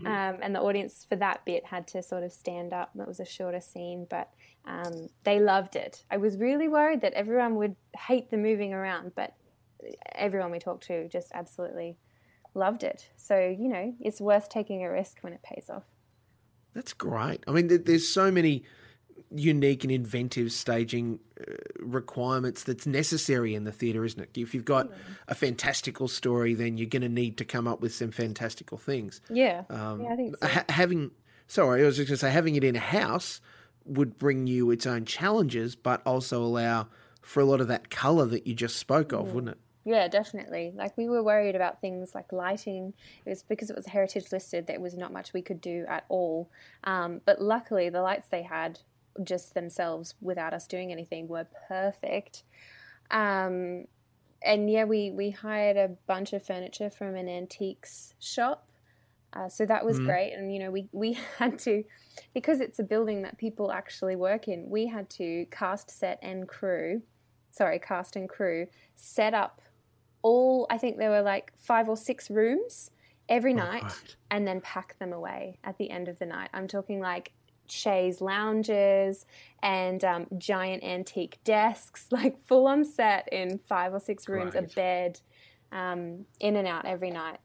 Um, 0.00 0.38
and 0.42 0.54
the 0.54 0.60
audience 0.60 1.06
for 1.08 1.16
that 1.16 1.44
bit 1.44 1.64
had 1.64 1.86
to 1.88 2.02
sort 2.02 2.22
of 2.22 2.32
stand 2.32 2.72
up. 2.72 2.90
It 2.98 3.06
was 3.06 3.20
a 3.20 3.24
shorter 3.24 3.60
scene, 3.60 4.06
but 4.08 4.30
um, 4.64 5.08
they 5.24 5.38
loved 5.38 5.76
it. 5.76 6.04
I 6.10 6.16
was 6.16 6.36
really 6.38 6.68
worried 6.68 7.02
that 7.02 7.12
everyone 7.12 7.56
would 7.56 7.76
hate 7.96 8.30
the 8.30 8.36
moving 8.36 8.72
around, 8.72 9.12
but 9.14 9.34
everyone 10.14 10.50
we 10.50 10.58
talked 10.58 10.86
to 10.86 11.08
just 11.08 11.30
absolutely 11.34 11.96
loved 12.54 12.82
it. 12.82 13.08
So, 13.16 13.38
you 13.38 13.68
know, 13.68 13.94
it's 14.00 14.20
worth 14.20 14.48
taking 14.48 14.84
a 14.84 14.90
risk 14.90 15.18
when 15.20 15.32
it 15.32 15.42
pays 15.42 15.68
off. 15.68 15.84
That's 16.74 16.92
great. 16.92 17.44
I 17.46 17.52
mean, 17.52 17.68
there's 17.84 18.08
so 18.08 18.30
many 18.30 18.64
unique 19.30 19.84
and 19.84 19.92
inventive 19.92 20.52
staging 20.52 21.18
uh, 21.40 21.54
requirements 21.78 22.62
that's 22.64 22.86
necessary 22.86 23.54
in 23.54 23.64
the 23.64 23.72
theatre, 23.72 24.04
isn't 24.04 24.20
it? 24.20 24.30
If 24.40 24.54
you've 24.54 24.64
got 24.64 24.90
a 25.28 25.34
fantastical 25.34 26.08
story, 26.08 26.54
then 26.54 26.76
you're 26.76 26.88
going 26.88 27.02
to 27.02 27.08
need 27.08 27.38
to 27.38 27.44
come 27.44 27.66
up 27.66 27.80
with 27.80 27.94
some 27.94 28.10
fantastical 28.10 28.78
things. 28.78 29.20
Yeah. 29.30 29.64
Um, 29.70 30.02
yeah, 30.02 30.08
I 30.08 30.16
think 30.16 30.36
so. 30.40 30.48
ha- 30.48 30.64
having, 30.68 31.10
sorry, 31.46 31.82
I 31.82 31.86
was 31.86 31.96
just 31.96 32.08
going 32.08 32.16
to 32.16 32.20
say, 32.20 32.30
having 32.30 32.54
it 32.56 32.64
in 32.64 32.76
a 32.76 32.80
house 32.80 33.40
would 33.84 34.18
bring 34.18 34.46
you 34.46 34.70
its 34.70 34.86
own 34.86 35.04
challenges, 35.04 35.76
but 35.76 36.02
also 36.06 36.42
allow 36.42 36.88
for 37.22 37.40
a 37.40 37.44
lot 37.44 37.60
of 37.60 37.68
that 37.68 37.90
colour 37.90 38.26
that 38.26 38.46
you 38.46 38.54
just 38.54 38.76
spoke 38.76 39.12
of, 39.12 39.32
wouldn't 39.32 39.52
it? 39.52 39.58
Yeah, 39.84 40.08
definitely. 40.08 40.72
Like 40.74 40.96
we 40.96 41.08
were 41.08 41.22
worried 41.22 41.54
about 41.54 41.80
things 41.80 42.14
like 42.14 42.32
lighting. 42.32 42.94
It 43.26 43.28
was 43.30 43.42
because 43.42 43.68
it 43.68 43.76
was 43.76 43.86
heritage 43.86 44.32
listed. 44.32 44.66
There 44.66 44.80
was 44.80 44.96
not 44.96 45.12
much 45.12 45.32
we 45.34 45.42
could 45.42 45.60
do 45.60 45.84
at 45.88 46.06
all. 46.08 46.50
Um, 46.84 47.20
but 47.26 47.40
luckily, 47.42 47.90
the 47.90 48.00
lights 48.00 48.28
they 48.28 48.42
had 48.42 48.80
just 49.22 49.54
themselves, 49.54 50.14
without 50.22 50.54
us 50.54 50.66
doing 50.66 50.90
anything, 50.90 51.28
were 51.28 51.46
perfect. 51.68 52.44
Um, 53.10 53.86
and 54.42 54.70
yeah, 54.70 54.84
we 54.84 55.10
we 55.10 55.30
hired 55.30 55.76
a 55.76 55.96
bunch 56.06 56.32
of 56.32 56.44
furniture 56.44 56.90
from 56.90 57.16
an 57.16 57.28
antiques 57.28 58.14
shop. 58.20 58.70
Uh, 59.32 59.48
so 59.48 59.66
that 59.66 59.84
was 59.84 59.98
Mhm. 59.98 60.04
great, 60.06 60.32
and 60.32 60.52
you 60.52 60.60
know 60.60 60.70
we 60.70 60.88
we 60.92 61.12
had 61.38 61.58
to 61.60 61.84
because 62.34 62.60
it's 62.60 62.78
a 62.78 62.84
building 62.84 63.22
that 63.22 63.38
people 63.38 63.72
actually 63.72 64.16
work 64.16 64.48
in. 64.48 64.70
We 64.70 64.86
had 64.86 65.10
to 65.10 65.46
cast, 65.50 65.90
set, 65.90 66.18
and 66.22 66.48
crew, 66.48 67.02
sorry, 67.50 67.78
cast 67.80 68.16
and 68.16 68.28
crew 68.28 68.68
set 68.96 69.34
up 69.34 69.60
all. 70.24 70.66
I 70.70 70.78
think 70.78 70.96
there 70.98 71.10
were 71.10 71.22
like 71.22 71.52
five 71.56 71.88
or 71.88 71.96
six 71.96 72.28
rooms 72.30 72.90
every 73.28 73.54
night, 73.54 73.82
Right. 73.84 74.16
and 74.32 74.46
then 74.46 74.60
pack 74.60 74.98
them 74.98 75.12
away 75.12 75.58
at 75.64 75.78
the 75.78 75.88
end 75.90 76.08
of 76.08 76.18
the 76.18 76.26
night. 76.26 76.50
I'm 76.52 76.66
talking 76.66 77.00
like 77.00 77.32
chaise 77.66 78.20
lounges 78.20 79.24
and 79.62 80.04
um, 80.04 80.26
giant 80.38 80.82
antique 80.84 81.38
desks, 81.44 82.06
like 82.10 82.38
full 82.44 82.66
on 82.66 82.84
set 82.84 83.28
in 83.32 83.58
five 83.68 83.94
or 83.94 84.00
six 84.00 84.28
rooms, 84.28 84.52
Great. 84.52 84.64
a 84.64 84.74
bed, 84.74 85.20
um, 85.72 86.26
in 86.40 86.56
and 86.56 86.68
out 86.68 86.84
every 86.84 87.10
night, 87.10 87.38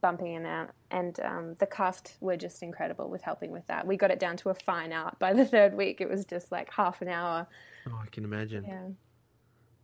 bumping 0.00 0.32
in 0.34 0.46
and 0.46 0.46
out. 0.46 0.70
And 0.90 1.20
um, 1.20 1.54
the 1.58 1.66
cast 1.66 2.16
were 2.20 2.36
just 2.38 2.62
incredible 2.62 3.10
with 3.10 3.20
helping 3.20 3.50
with 3.50 3.66
that. 3.66 3.86
We 3.86 3.96
got 3.98 4.10
it 4.10 4.18
down 4.18 4.36
to 4.38 4.48
a 4.48 4.54
fine 4.54 4.92
art 4.94 5.18
by 5.18 5.32
the 5.40 5.44
third 5.44 5.74
week. 5.74 6.00
It 6.00 6.08
was 6.08 6.24
just 6.24 6.50
like 6.50 6.72
half 6.72 7.02
an 7.02 7.08
hour. 7.08 7.46
Oh, 7.86 8.00
I 8.02 8.06
can 8.06 8.24
imagine. 8.24 8.64
Yeah. 8.64 8.86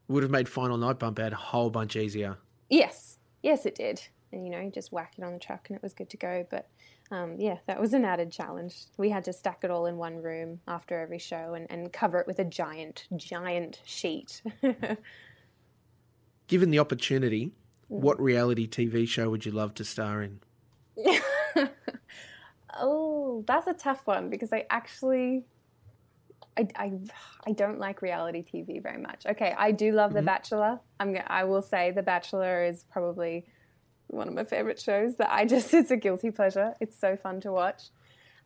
Would 0.09 0.23
have 0.23 0.31
made 0.33 0.49
Final 0.49 0.77
Night 0.77 0.99
Bump 0.99 1.19
out 1.19 1.33
a 1.33 1.37
whole 1.37 1.71
bunch 1.71 1.97
easier. 1.97 2.37
Yes, 2.69 3.19
yes, 3.43 3.67
it 3.67 3.75
did. 3.75 4.03
And 4.33 4.45
you 4.45 4.51
know, 4.51 4.61
you 4.61 4.71
just 4.71 4.93
whack 4.93 5.14
it 5.17 5.25
on 5.25 5.33
the 5.33 5.38
truck 5.38 5.69
and 5.69 5.77
it 5.77 5.83
was 5.83 5.95
good 5.95 6.11
to 6.11 6.17
go. 6.17 6.47
But 6.51 6.69
um, 7.11 7.37
yeah, 7.38 7.59
that 7.67 7.81
was 7.81 7.93
an 7.95 8.05
added 8.05 8.31
challenge. 8.33 8.77
We 8.97 9.11
had 9.11 9.25
to 9.25 9.33
stack 9.33 9.61
it 9.62 9.71
all 9.71 9.87
in 9.87 9.97
one 9.97 10.17
room 10.23 10.61
after 10.67 10.99
every 11.01 11.19
show 11.19 11.55
and, 11.55 11.67
and 11.71 11.93
cover 11.93 12.19
it 12.19 12.27
with 12.27 12.38
a 12.38 12.45
giant, 12.45 13.07
giant 13.17 13.81
sheet. 13.85 14.43
Given 16.49 16.71
the 16.71 16.79
opportunity, 16.79 17.53
Mm. 17.90 18.01
what 18.01 18.21
reality 18.21 18.67
TV 18.67 19.07
show 19.07 19.29
would 19.31 19.45
you 19.45 19.53
love 19.53 19.75
to 19.75 19.85
star 19.85 20.23
in? 20.23 20.40
oh, 22.79 23.45
that's 23.47 23.67
a 23.67 23.75
tough 23.75 24.07
one 24.07 24.31
because 24.31 24.53
I 24.53 24.64
actually. 24.71 25.45
I, 26.57 26.69
I, 26.77 26.93
I 27.47 27.53
don't 27.53 27.79
like 27.79 28.03
reality 28.03 28.45
TV 28.45 28.83
very 28.83 29.01
much. 29.01 29.27
Okay, 29.27 29.55
I 29.57 29.73
do 29.73 29.93
love 29.93 30.12
The 30.12 30.21
Mhm. 30.21 30.27
Bachelor. 30.27 30.81
I'm 31.01 31.17
I 31.27 31.45
will 31.45 31.62
say 31.62 31.90
The 31.90 32.03
Bachelor 32.03 32.64
is 32.64 32.85
probably 32.85 33.47
one 34.09 34.29
of 34.29 34.35
my 34.35 34.45
favorite 34.45 34.81
shows. 34.81 35.17
That 35.17 35.33
I 35.33 35.45
just 35.55 35.75
it's 35.75 35.90
a 35.90 35.97
guilty 35.97 36.31
pleasure. 36.31 36.75
It's 36.81 36.99
so 36.99 37.17
fun 37.17 37.40
to 37.43 37.53
watch. 37.53 37.90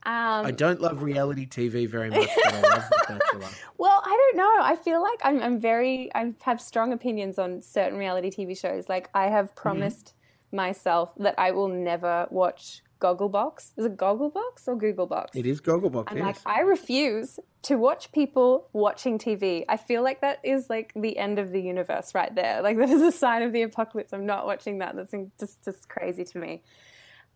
Um, 0.05 0.45
I 0.45 0.51
don't 0.51 0.79
love 0.79 1.03
reality 1.03 1.45
TV 1.45 1.87
very 1.87 2.09
much, 2.09 2.29
but 2.45 2.53
I 2.53 2.61
love 2.61 2.83
The 2.89 3.19
Bachelor. 3.19 3.49
Well, 3.77 4.01
I 4.03 4.09
don't 4.09 4.37
know. 4.37 4.63
I 4.63 4.75
feel 4.75 5.01
like 5.01 5.19
I'm, 5.23 5.41
I'm 5.41 5.59
very, 5.59 6.09
I 6.15 6.33
have 6.43 6.61
strong 6.61 6.93
opinions 6.93 7.37
on 7.37 7.61
certain 7.61 7.97
reality 7.97 8.29
TV 8.29 8.57
shows. 8.57 8.87
Like, 8.89 9.09
I 9.13 9.27
have 9.27 9.53
promised 9.55 10.13
myself 10.51 11.11
that 11.17 11.35
I 11.37 11.51
will 11.51 11.67
never 11.67 12.27
watch 12.29 12.81
Gogglebox. 12.99 13.71
Is 13.77 13.85
it 13.85 13.97
Gogglebox 13.97 14.67
or 14.67 14.77
Googlebox? 14.77 15.35
It 15.35 15.45
is 15.45 15.61
Gogglebox, 15.61 16.05
I'm 16.07 16.17
yes. 16.17 16.25
like, 16.25 16.57
I 16.57 16.61
refuse 16.61 17.39
to 17.63 17.75
watch 17.75 18.11
people 18.11 18.67
watching 18.73 19.17
TV. 19.17 19.65
I 19.69 19.77
feel 19.77 20.03
like 20.03 20.21
that 20.21 20.39
is 20.43 20.69
like 20.69 20.91
the 20.95 21.17
end 21.17 21.39
of 21.39 21.51
the 21.51 21.61
universe 21.61 22.13
right 22.13 22.33
there. 22.33 22.61
Like, 22.61 22.77
that 22.77 22.89
is 22.89 23.01
a 23.01 23.11
sign 23.11 23.41
of 23.41 23.53
the 23.53 23.61
apocalypse. 23.63 24.13
I'm 24.13 24.25
not 24.25 24.45
watching 24.45 24.79
that. 24.79 24.95
That's 24.95 25.13
just, 25.39 25.63
just 25.63 25.89
crazy 25.89 26.25
to 26.25 26.37
me. 26.37 26.63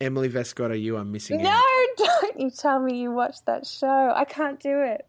Emily 0.02 0.30
Vascotto, 0.30 0.80
you 0.80 0.98
are 0.98 1.06
missing 1.06 1.42
No, 1.42 1.50
out. 1.50 1.64
don't 1.98 2.40
you 2.40 2.50
tell 2.50 2.80
me 2.80 3.00
you 3.00 3.12
watched 3.12 3.46
that 3.46 3.66
show. 3.66 4.12
I 4.14 4.26
can't 4.26 4.60
do 4.60 4.82
it. 4.82 5.06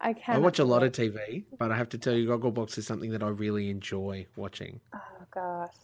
I 0.00 0.14
can't. 0.14 0.38
I 0.38 0.40
watch 0.40 0.58
a 0.58 0.64
lot 0.64 0.82
of 0.82 0.92
TV, 0.92 1.44
but 1.58 1.70
I 1.70 1.76
have 1.76 1.90
to 1.90 1.98
tell 1.98 2.14
you, 2.14 2.28
Gogglebox 2.28 2.78
is 2.78 2.86
something 2.86 3.10
that 3.10 3.22
I 3.22 3.28
really 3.28 3.68
enjoy 3.68 4.26
watching. 4.34 4.80
Oh 4.94 4.98
gosh, 5.30 5.74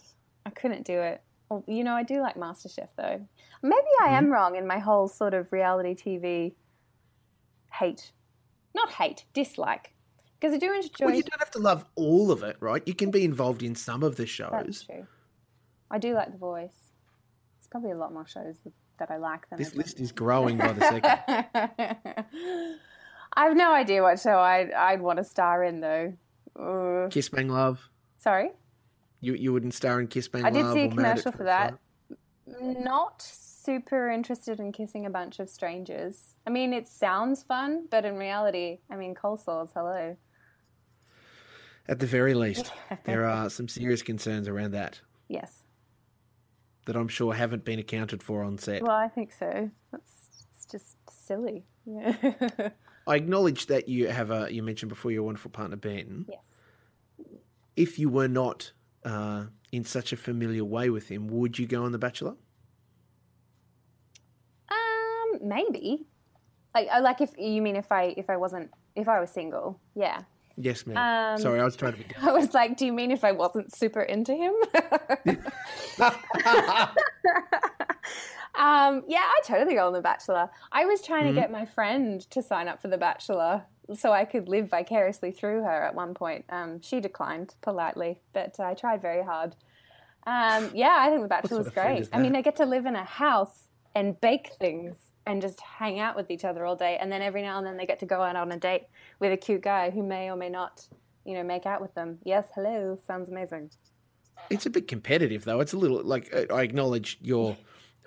I 0.46 0.50
couldn't 0.50 0.86
do 0.86 0.98
it. 1.00 1.20
Well, 1.48 1.64
you 1.68 1.84
know, 1.84 1.94
I 1.94 2.02
do 2.02 2.20
like 2.20 2.34
MasterChef 2.36 2.88
though. 2.96 3.26
Maybe 3.62 3.76
I 4.02 4.06
Mm-hmm. 4.08 4.14
am 4.14 4.32
wrong 4.32 4.56
in 4.56 4.66
my 4.66 4.78
whole 4.78 5.08
sort 5.08 5.34
of 5.34 5.52
reality 5.52 5.94
TV 5.94 6.54
hate, 7.72 8.12
not 8.74 8.90
hate, 8.90 9.24
dislike, 9.34 9.92
because 10.40 10.54
I 10.54 10.58
do 10.58 10.72
enjoy. 10.74 11.06
Well, 11.06 11.14
you 11.14 11.22
don't 11.22 11.38
have 11.38 11.50
to 11.52 11.58
love 11.58 11.84
all 11.94 12.30
of 12.30 12.42
it, 12.42 12.56
right? 12.60 12.82
You 12.86 12.94
can 12.94 13.10
be 13.10 13.24
involved 13.24 13.62
in 13.62 13.74
some 13.74 14.02
of 14.02 14.16
the 14.16 14.26
shows. 14.26 14.50
That's 14.52 14.82
true. 14.84 15.06
I 15.90 15.98
do 15.98 16.14
like 16.14 16.32
The 16.32 16.38
Voice. 16.38 16.92
There's 17.58 17.68
probably 17.70 17.92
a 17.92 17.96
lot 17.96 18.12
more 18.12 18.26
shows 18.26 18.56
that, 18.98 19.10
I 19.10 19.18
like 19.18 19.48
than 19.50 19.58
This 19.58 19.74
list 19.74 20.00
is 20.00 20.10
growing 20.10 20.56
by 20.58 20.72
the 20.72 20.80
second. 20.80 21.02
I 23.38 23.44
have 23.44 23.56
no 23.56 23.72
idea 23.74 24.02
what 24.02 24.18
show 24.18 24.38
I'd, 24.38 24.72
I'd 24.72 25.00
want 25.02 25.18
to 25.18 25.24
star 25.24 25.62
in 25.62 25.80
though. 25.80 26.14
Uh, 26.58 27.08
Kiss 27.10 27.28
Bang 27.28 27.48
Love. 27.48 27.88
sorry, 28.16 28.50
You 29.26 29.34
you 29.34 29.52
wouldn't 29.52 29.74
star 29.74 29.98
in 29.98 30.06
Kiss 30.06 30.28
Bang 30.28 30.44
I 30.44 30.50
did 30.50 30.62
Love 30.64 30.74
see 30.74 30.82
a 30.82 30.84
or 30.86 30.94
Married 30.94 31.18
at 31.18 31.24
commercial 31.24 31.32
for 31.32 31.44
that. 31.44 31.74
Not 32.60 33.20
super 33.22 34.08
interested 34.08 34.60
in 34.60 34.70
kissing 34.70 35.04
a 35.04 35.10
bunch 35.10 35.40
of 35.40 35.50
strangers. 35.50 36.36
I 36.46 36.50
mean, 36.50 36.72
it 36.72 36.86
sounds 36.86 37.42
fun, 37.42 37.88
but 37.90 38.04
in 38.04 38.16
reality, 38.18 38.78
I 38.88 38.94
mean, 38.94 39.16
coleslaws, 39.16 39.70
hello. 39.74 40.16
At 41.88 41.98
the 41.98 42.06
very 42.06 42.34
least, 42.34 42.70
there 43.04 43.24
are 43.24 43.50
some 43.50 43.66
serious 43.66 44.02
concerns 44.02 44.46
around 44.46 44.70
that 44.72 45.00
Yes. 45.28 45.64
that 46.84 46.94
I'm 46.94 47.08
sure 47.08 47.34
haven't 47.34 47.64
been 47.64 47.80
accounted 47.80 48.22
for 48.22 48.44
on 48.44 48.58
set. 48.58 48.82
Well, 48.82 48.92
I 48.94 49.08
think 49.08 49.32
so. 49.32 49.68
That's 49.90 50.12
it's 50.54 50.66
just 50.66 50.96
silly. 51.10 51.64
Yeah. 51.84 52.14
I 53.08 53.16
acknowledge 53.16 53.66
that 53.66 53.88
you 53.88 54.06
have 54.06 54.30
a. 54.30 54.52
You 54.52 54.62
mentioned 54.62 54.88
before 54.88 55.10
your 55.10 55.24
wonderful 55.24 55.50
partner 55.50 55.76
Ben. 55.76 56.26
yes. 56.28 56.42
If 57.74 57.98
you 57.98 58.08
were 58.08 58.28
not 58.28 58.70
uh, 59.06 59.44
in 59.72 59.84
such 59.84 60.12
a 60.12 60.16
familiar 60.16 60.64
way 60.64 60.90
with 60.90 61.08
him, 61.08 61.28
would 61.28 61.58
you 61.58 61.66
go 61.66 61.84
on 61.84 61.92
The 61.92 61.98
Bachelor? 61.98 62.34
Um, 64.70 65.38
maybe. 65.42 66.06
Like, 66.74 66.88
I- 66.92 66.98
like 67.00 67.20
if 67.20 67.30
you 67.38 67.62
mean 67.62 67.76
if 67.76 67.90
I 67.90 68.12
if 68.16 68.28
I 68.28 68.36
wasn't 68.36 68.70
if 68.94 69.08
I 69.08 69.20
was 69.20 69.30
single, 69.30 69.80
yeah. 69.94 70.22
Yes, 70.58 70.86
ma'am. 70.86 70.96
Um, 71.34 71.38
Sorry, 71.38 71.60
I 71.60 71.64
was 71.64 71.76
trying 71.76 71.92
to 71.92 71.98
be. 71.98 72.06
I 72.22 72.32
was 72.32 72.54
like, 72.54 72.76
do 72.78 72.86
you 72.86 72.92
mean 72.92 73.10
if 73.10 73.24
I 73.24 73.32
wasn't 73.32 73.74
super 73.74 74.00
into 74.02 74.32
him? 74.34 74.52
um, 78.58 79.02
yeah, 79.06 79.20
I 79.20 79.40
totally 79.44 79.74
go 79.74 79.86
on 79.86 79.92
The 79.92 80.00
Bachelor. 80.00 80.48
I 80.72 80.86
was 80.86 81.02
trying 81.02 81.24
Mhm. 81.26 81.34
to 81.34 81.40
get 81.40 81.50
my 81.50 81.66
friend 81.66 82.20
to 82.30 82.42
sign 82.42 82.68
up 82.68 82.80
for 82.80 82.88
The 82.88 82.96
Bachelor 82.98 83.64
so 83.94 84.12
I 84.12 84.24
could 84.24 84.48
live 84.48 84.68
vicariously 84.68 85.30
through 85.30 85.62
her 85.62 85.82
at 85.84 85.94
one 85.94 86.14
point. 86.14 86.44
Um, 86.48 86.80
she 86.80 87.00
declined 87.00 87.54
politely, 87.62 88.20
but 88.32 88.58
I 88.58 88.74
tried 88.74 89.00
very 89.00 89.22
hard. 89.22 89.54
Um, 90.26 90.70
yeah, 90.74 90.96
I 90.98 91.08
think 91.08 91.22
The 91.22 91.28
Bachelor 91.28 91.58
was 91.58 91.70
great. 91.70 92.08
I 92.12 92.20
mean? 92.20 92.34
I 92.34 92.42
get 92.42 92.56
to 92.56 92.66
live 92.66 92.86
in 92.86 92.96
a 92.96 93.04
house 93.04 93.68
and 93.94 94.20
bake 94.20 94.50
things 94.58 94.96
and 95.26 95.40
just 95.40 95.60
hang 95.60 96.00
out 96.00 96.16
with 96.16 96.30
each 96.30 96.44
other 96.44 96.64
all 96.64 96.76
day. 96.76 96.98
And 97.00 97.10
then 97.10 97.22
every 97.22 97.42
now 97.42 97.58
and 97.58 97.66
then 97.66 97.76
they 97.76 97.86
get 97.86 97.98
to 98.00 98.06
go 98.06 98.22
out 98.22 98.36
on 98.36 98.50
a 98.52 98.56
date 98.56 98.84
with 99.20 99.32
a 99.32 99.36
cute 99.36 99.62
guy 99.62 99.90
who 99.90 100.02
may 100.02 100.30
or 100.30 100.36
may 100.36 100.48
not, 100.48 100.86
you 101.24 101.34
know, 101.34 101.42
make 101.42 101.66
out 101.66 101.80
with 101.80 101.94
them. 101.94 102.18
Yes, 102.24 102.46
hello, 102.54 102.98
sounds 103.06 103.28
amazing. 103.28 103.70
It's 104.50 104.66
a 104.66 104.70
bit 104.70 104.86
competitive, 104.88 105.44
though. 105.44 105.60
It's 105.60 105.72
a 105.72 105.78
little 105.78 106.02
like 106.02 106.32
I 106.50 106.62
acknowledge 106.62 107.18
your 107.20 107.56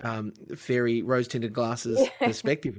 um, 0.02 0.34
fairy 0.56 1.02
rose 1.02 1.28
tinted 1.28 1.54
glasses 1.54 2.08
perspective 2.20 2.78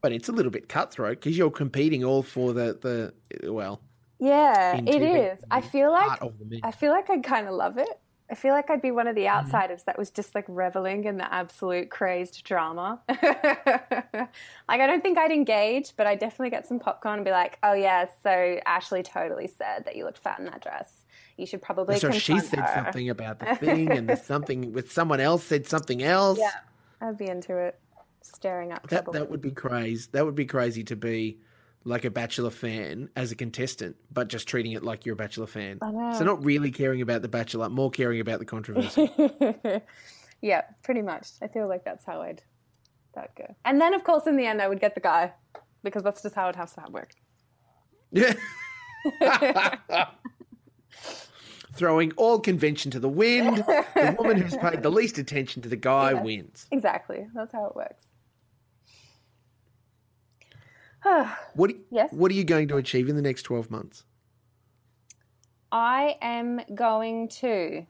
but 0.00 0.12
it's 0.12 0.28
a 0.28 0.32
little 0.32 0.50
bit 0.50 0.68
cutthroat 0.68 1.20
because 1.20 1.36
you're 1.36 1.50
competing 1.50 2.04
all 2.04 2.22
for 2.22 2.52
the 2.52 3.12
the 3.40 3.52
well 3.52 3.80
Yeah, 4.18 4.76
it 4.76 5.02
is. 5.02 5.40
I 5.50 5.60
feel 5.60 5.90
like 5.90 6.08
part 6.08 6.22
of 6.22 6.38
the 6.38 6.44
mix. 6.44 6.60
I 6.66 6.70
feel 6.70 6.92
like 6.92 7.10
I 7.10 7.18
kind 7.18 7.48
of 7.48 7.54
love 7.54 7.78
it 7.78 8.00
I 8.30 8.36
feel 8.36 8.52
like 8.52 8.70
I'd 8.70 8.80
be 8.80 8.92
one 8.92 9.08
of 9.08 9.16
the 9.16 9.22
mm-hmm. 9.22 9.38
outsiders 9.38 9.82
that 9.84 9.98
was 9.98 10.10
just 10.10 10.34
like 10.36 10.44
reveling 10.46 11.04
in 11.04 11.16
the 11.16 11.32
absolute 11.34 11.90
crazed 11.90 12.44
drama. 12.44 13.00
like, 13.08 13.20
I 14.68 14.86
don't 14.86 15.02
think 15.02 15.18
I'd 15.18 15.32
engage, 15.32 15.96
but 15.96 16.06
I'd 16.06 16.20
definitely 16.20 16.50
get 16.50 16.66
some 16.66 16.78
popcorn 16.78 17.16
and 17.16 17.24
be 17.24 17.32
like, 17.32 17.58
oh, 17.64 17.72
yeah, 17.72 18.06
so 18.22 18.60
Ashley 18.66 19.02
totally 19.02 19.48
said 19.48 19.84
that 19.84 19.96
you 19.96 20.04
looked 20.04 20.18
fat 20.18 20.38
in 20.38 20.44
that 20.44 20.62
dress. 20.62 20.92
You 21.36 21.46
should 21.46 21.60
probably. 21.60 21.98
So 21.98 22.12
she 22.12 22.38
said 22.38 22.60
her." 22.60 22.72
something 22.84 23.10
about 23.10 23.40
the 23.40 23.54
thing, 23.56 23.90
and 23.90 24.16
something 24.18 24.72
with 24.72 24.92
someone 24.92 25.20
else 25.20 25.42
said 25.42 25.66
something 25.66 26.02
else. 26.02 26.38
Yeah, 26.38 26.50
I'd 27.00 27.16
be 27.16 27.26
into 27.26 27.56
it. 27.56 27.78
Staring 28.22 28.72
up 28.72 28.82
That 28.88 29.04
trouble. 29.04 29.12
that 29.14 29.30
would 29.30 29.40
be 29.40 29.50
crazy. 29.50 30.08
That 30.12 30.24
would 30.24 30.34
be 30.34 30.46
crazy 30.46 30.84
to 30.84 30.96
be 30.96 31.38
like 31.84 32.04
a 32.04 32.10
Bachelor 32.10 32.50
fan 32.50 33.08
as 33.16 33.32
a 33.32 33.34
contestant, 33.34 33.96
but 34.12 34.28
just 34.28 34.46
treating 34.46 34.72
it 34.72 34.82
like 34.82 35.06
you're 35.06 35.14
a 35.14 35.16
Bachelor 35.16 35.46
fan. 35.46 35.78
So 35.80 36.24
not 36.24 36.44
really 36.44 36.70
caring 36.70 37.00
about 37.00 37.22
the 37.22 37.28
Bachelor, 37.28 37.68
more 37.70 37.90
caring 37.90 38.20
about 38.20 38.38
the 38.38 38.44
controversy. 38.44 39.10
yeah, 40.42 40.62
pretty 40.82 41.00
much. 41.02 41.28
I 41.40 41.48
feel 41.48 41.68
like 41.68 41.84
that's 41.84 42.04
how 42.04 42.20
I'd 42.20 42.42
that 43.14 43.34
go. 43.34 43.54
And 43.64 43.80
then, 43.80 43.94
of 43.94 44.04
course, 44.04 44.26
in 44.26 44.36
the 44.36 44.46
end, 44.46 44.60
I 44.60 44.68
would 44.68 44.80
get 44.80 44.94
the 44.94 45.00
guy 45.00 45.32
because 45.82 46.02
that's 46.02 46.22
just 46.22 46.34
how 46.34 46.48
it 46.48 46.56
has 46.56 46.74
to 46.74 46.84
work. 46.90 47.12
yeah. 48.12 48.34
Throwing 51.72 52.12
all 52.12 52.40
convention 52.40 52.90
to 52.90 53.00
the 53.00 53.08
wind. 53.08 53.58
The 53.58 54.16
woman 54.18 54.36
who's 54.36 54.56
paid 54.56 54.82
the 54.82 54.90
least 55.00 55.18
attention 55.18 55.62
to 55.62 55.68
the 55.68 55.76
guy 55.76 56.12
wins. 56.14 56.66
Exactly. 56.72 57.26
That's 57.34 57.52
how 57.52 57.64
it 57.66 57.76
works. 57.76 58.04
What 61.54 61.72
Yes? 61.90 62.12
What 62.12 62.30
are 62.30 62.34
you 62.34 62.44
going 62.44 62.68
to 62.68 62.76
achieve 62.76 63.08
in 63.08 63.16
the 63.16 63.22
next 63.22 63.42
twelve 63.42 63.70
months? 63.70 64.04
I 65.72 66.16
am 66.20 66.60
going 66.74 67.28
to 67.28 67.86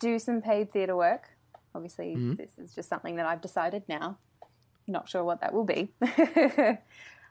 do 0.00 0.18
some 0.18 0.42
paid 0.42 0.72
theatre 0.72 0.96
work. 0.96 1.28
Obviously, 1.74 2.16
this 2.34 2.58
is 2.58 2.74
just 2.74 2.88
something 2.88 3.16
that 3.16 3.26
I've 3.26 3.40
decided 3.40 3.84
now. 3.88 4.18
Not 4.86 5.08
sure 5.08 5.24
what 5.24 5.40
that 5.40 5.54
will 5.54 5.64
be. 5.64 5.92
uh, 6.02 6.76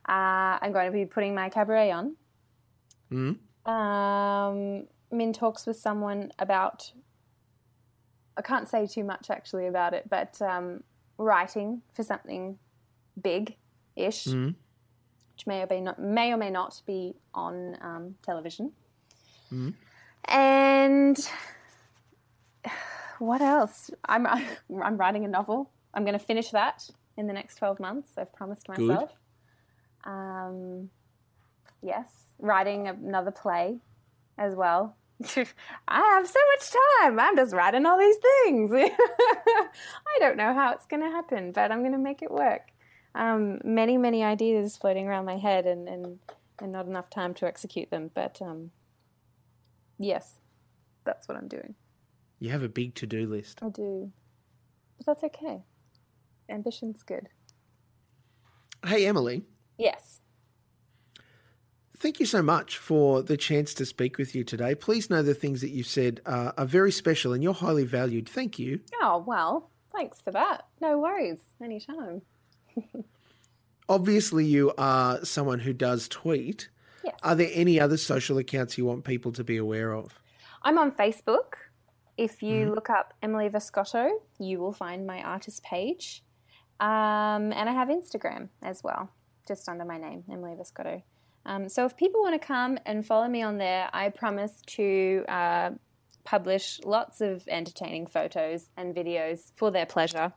I'm 0.07 0.71
going 0.71 0.85
to 0.85 0.91
be 0.91 1.05
putting 1.05 1.35
my 1.35 1.49
cabaret 1.49 1.91
on. 1.91 2.15
Hmm? 3.09 3.33
Um, 3.65 4.87
I'm 5.11 5.21
in 5.21 5.33
talks 5.33 5.67
with 5.67 5.77
someone 5.77 6.31
about. 6.39 6.91
I 8.37 8.41
can't 8.41 8.67
say 8.67 8.87
too 8.87 9.03
much 9.03 9.29
actually 9.29 9.67
about 9.67 9.93
it, 9.93 10.09
but 10.09 10.41
um, 10.41 10.83
writing 11.17 11.81
for 11.93 12.01
something 12.03 12.57
big-ish, 13.23 14.25
Mhm. 14.25 14.55
which 15.33 15.47
may 15.47 15.61
or 15.63 15.67
may 15.69 15.81
not 15.81 15.99
may 15.99 16.31
or 16.33 16.37
may 16.37 16.49
not 16.49 16.81
be 16.85 17.15
on 17.33 17.77
um, 17.81 18.15
television. 18.23 18.71
Mhm. 19.51 19.73
And 20.25 21.29
what 23.19 23.41
else? 23.41 23.91
I'm 24.05 24.25
I'm 24.83 24.97
writing 24.97 25.25
a 25.25 25.27
novel. 25.27 25.71
I'm 25.93 26.03
going 26.03 26.17
to 26.17 26.25
finish 26.25 26.51
that 26.51 26.89
in 27.17 27.27
the 27.27 27.33
next 27.33 27.55
twelve 27.55 27.79
months. 27.79 28.17
I've 28.17 28.33
promised 28.33 28.67
Good. 28.67 28.87
myself. 28.87 29.11
Um, 30.03 30.89
yes, 31.81 32.07
writing 32.39 32.87
another 32.87 33.31
play 33.31 33.79
as 34.37 34.55
well. 34.55 34.95
I 35.87 35.99
have 35.99 36.27
so 36.27 36.39
much 36.55 36.71
time. 37.01 37.19
I'm 37.19 37.35
just 37.35 37.53
writing 37.53 37.85
all 37.85 37.99
these 37.99 38.17
things. 38.17 38.71
I 38.73 40.17
don't 40.19 40.37
know 40.37 40.53
how 40.53 40.71
it's 40.73 40.87
going 40.87 41.03
to 41.03 41.09
happen, 41.09 41.51
but 41.51 41.71
I'm 41.71 41.81
going 41.81 41.91
to 41.91 41.99
make 41.99 42.23
it 42.23 42.31
work. 42.31 42.70
Um, 43.13 43.59
many, 43.63 43.97
many 43.97 44.23
ideas 44.23 44.77
floating 44.77 45.07
around 45.07 45.25
my 45.25 45.37
head, 45.37 45.65
and, 45.65 45.87
and, 45.87 46.19
and 46.59 46.71
not 46.71 46.85
enough 46.87 47.09
time 47.09 47.33
to 47.35 47.45
execute 47.45 47.89
them. 47.91 48.09
But 48.13 48.41
um, 48.41 48.71
yes, 49.99 50.39
that's 51.03 51.27
what 51.27 51.37
I'm 51.37 51.47
doing. 51.47 51.75
You 52.39 52.49
have 52.51 52.63
a 52.63 52.69
big 52.69 52.95
to 52.95 53.05
do 53.07 53.27
list. 53.27 53.59
I 53.61 53.69
do. 53.69 54.11
But 54.97 55.05
that's 55.05 55.23
okay. 55.25 55.63
Ambition's 56.49 57.03
good. 57.03 57.29
Hey, 58.85 59.05
Emily, 59.05 59.43
Yes. 59.77 60.21
thank 61.97 62.19
you 62.19 62.25
so 62.25 62.41
much 62.41 62.77
for 62.77 63.21
the 63.21 63.37
chance 63.37 63.73
to 63.75 63.85
speak 63.85 64.17
with 64.17 64.33
you 64.33 64.43
today. 64.43 64.73
Please 64.73 65.09
know 65.09 65.21
the 65.21 65.35
things 65.35 65.61
that 65.61 65.69
you 65.69 65.83
said 65.83 66.19
uh, 66.25 66.51
are 66.57 66.65
very 66.65 66.91
special 66.91 67.31
and 67.33 67.43
you're 67.43 67.53
highly 67.53 67.85
valued. 67.85 68.27
Thank 68.27 68.57
you. 68.57 68.79
Oh, 69.01 69.23
well, 69.25 69.69
thanks 69.91 70.19
for 70.19 70.31
that. 70.31 70.65
No 70.81 70.97
worries. 70.99 71.41
Anytime. 71.61 72.21
Obviously, 73.89 74.45
you 74.45 74.73
are 74.77 75.23
someone 75.25 75.59
who 75.59 75.73
does 75.73 76.07
tweet. 76.07 76.69
Yes. 77.03 77.15
Are 77.23 77.35
there 77.35 77.49
any 77.53 77.79
other 77.79 77.97
social 77.97 78.37
accounts 78.37 78.77
you 78.77 78.85
want 78.85 79.03
people 79.03 79.31
to 79.33 79.43
be 79.43 79.57
aware 79.57 79.93
of? 79.93 80.19
I'm 80.63 80.77
on 80.77 80.91
Facebook. 80.91 81.55
If 82.17 82.43
you 82.43 82.73
look 82.73 82.89
up 82.89 83.13
Emily 83.21 83.49
Vascotto, 83.49 84.09
you 84.39 84.59
will 84.59 84.73
find 84.73 85.07
my 85.07 85.23
artist 85.23 85.63
page. 85.63 86.23
Um, 86.79 87.51
and 87.51 87.69
I 87.69 87.73
have 87.73 87.87
Instagram 87.89 88.49
as 88.61 88.83
well, 88.83 89.09
just 89.47 89.67
under 89.67 89.85
my 89.85 89.97
name, 89.97 90.23
Emily 90.31 90.55
Vascotto. 90.55 91.01
Um, 91.45 91.69
so 91.69 91.85
if 91.85 91.97
people 91.97 92.21
want 92.21 92.39
to 92.39 92.45
come 92.45 92.77
and 92.85 93.05
follow 93.05 93.27
me 93.27 93.41
on 93.41 93.57
there, 93.57 93.89
I 93.93 94.09
promise 94.09 94.61
to 94.67 95.25
uh, 95.27 95.71
publish 96.23 96.79
lots 96.83 97.21
of 97.21 97.47
entertaining 97.47 98.07
photos 98.07 98.69
and 98.77 98.95
videos 98.95 99.51
for 99.55 99.71
their 99.71 99.85
pleasure. 99.85 100.33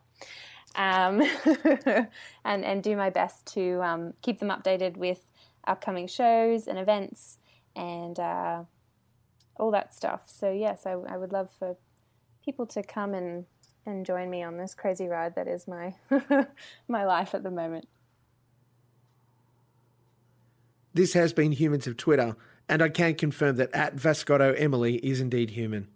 Um, 0.75 1.21
and, 2.45 2.65
and 2.65 2.83
do 2.83 2.97
my 2.97 3.09
best 3.09 3.45
to 3.53 3.81
um, 3.81 4.13
keep 4.21 4.39
them 4.39 4.49
updated 4.49 4.97
with 4.97 5.25
upcoming 5.65 6.07
shows 6.07 6.67
and 6.67 6.77
events 6.77 7.37
and 7.75 8.19
uh, 8.19 8.63
all 9.57 9.71
that 9.71 9.93
stuff. 9.93 10.21
So 10.25 10.51
yes, 10.51 10.85
I, 10.85 10.91
I 10.91 11.17
would 11.17 11.31
love 11.31 11.49
for 11.57 11.77
people 12.43 12.65
to 12.67 12.83
come 12.83 13.13
and 13.13 13.45
and 13.87 14.05
join 14.05 14.29
me 14.29 14.41
on 14.43 14.57
this 14.57 14.73
crazy 14.73 15.07
ride 15.07 15.35
that 15.35 15.47
is 15.47 15.67
my 15.67 15.93
my 16.87 17.05
life 17.05 17.35
at 17.35 17.43
the 17.43 17.51
moment. 17.51 17.87
This 20.93 21.13
has 21.13 21.33
been 21.33 21.51
Humans 21.51 21.87
of 21.87 21.97
Twitter, 21.97 22.35
and 22.69 22.81
I 22.81 22.89
can 22.89 23.15
confirm 23.15 23.57
that 23.57 23.73
at 23.73 23.95
Vascotto 23.95 24.55
Emily 24.57 24.95
is 24.97 25.19
indeed 25.19 25.51
human. 25.51 25.89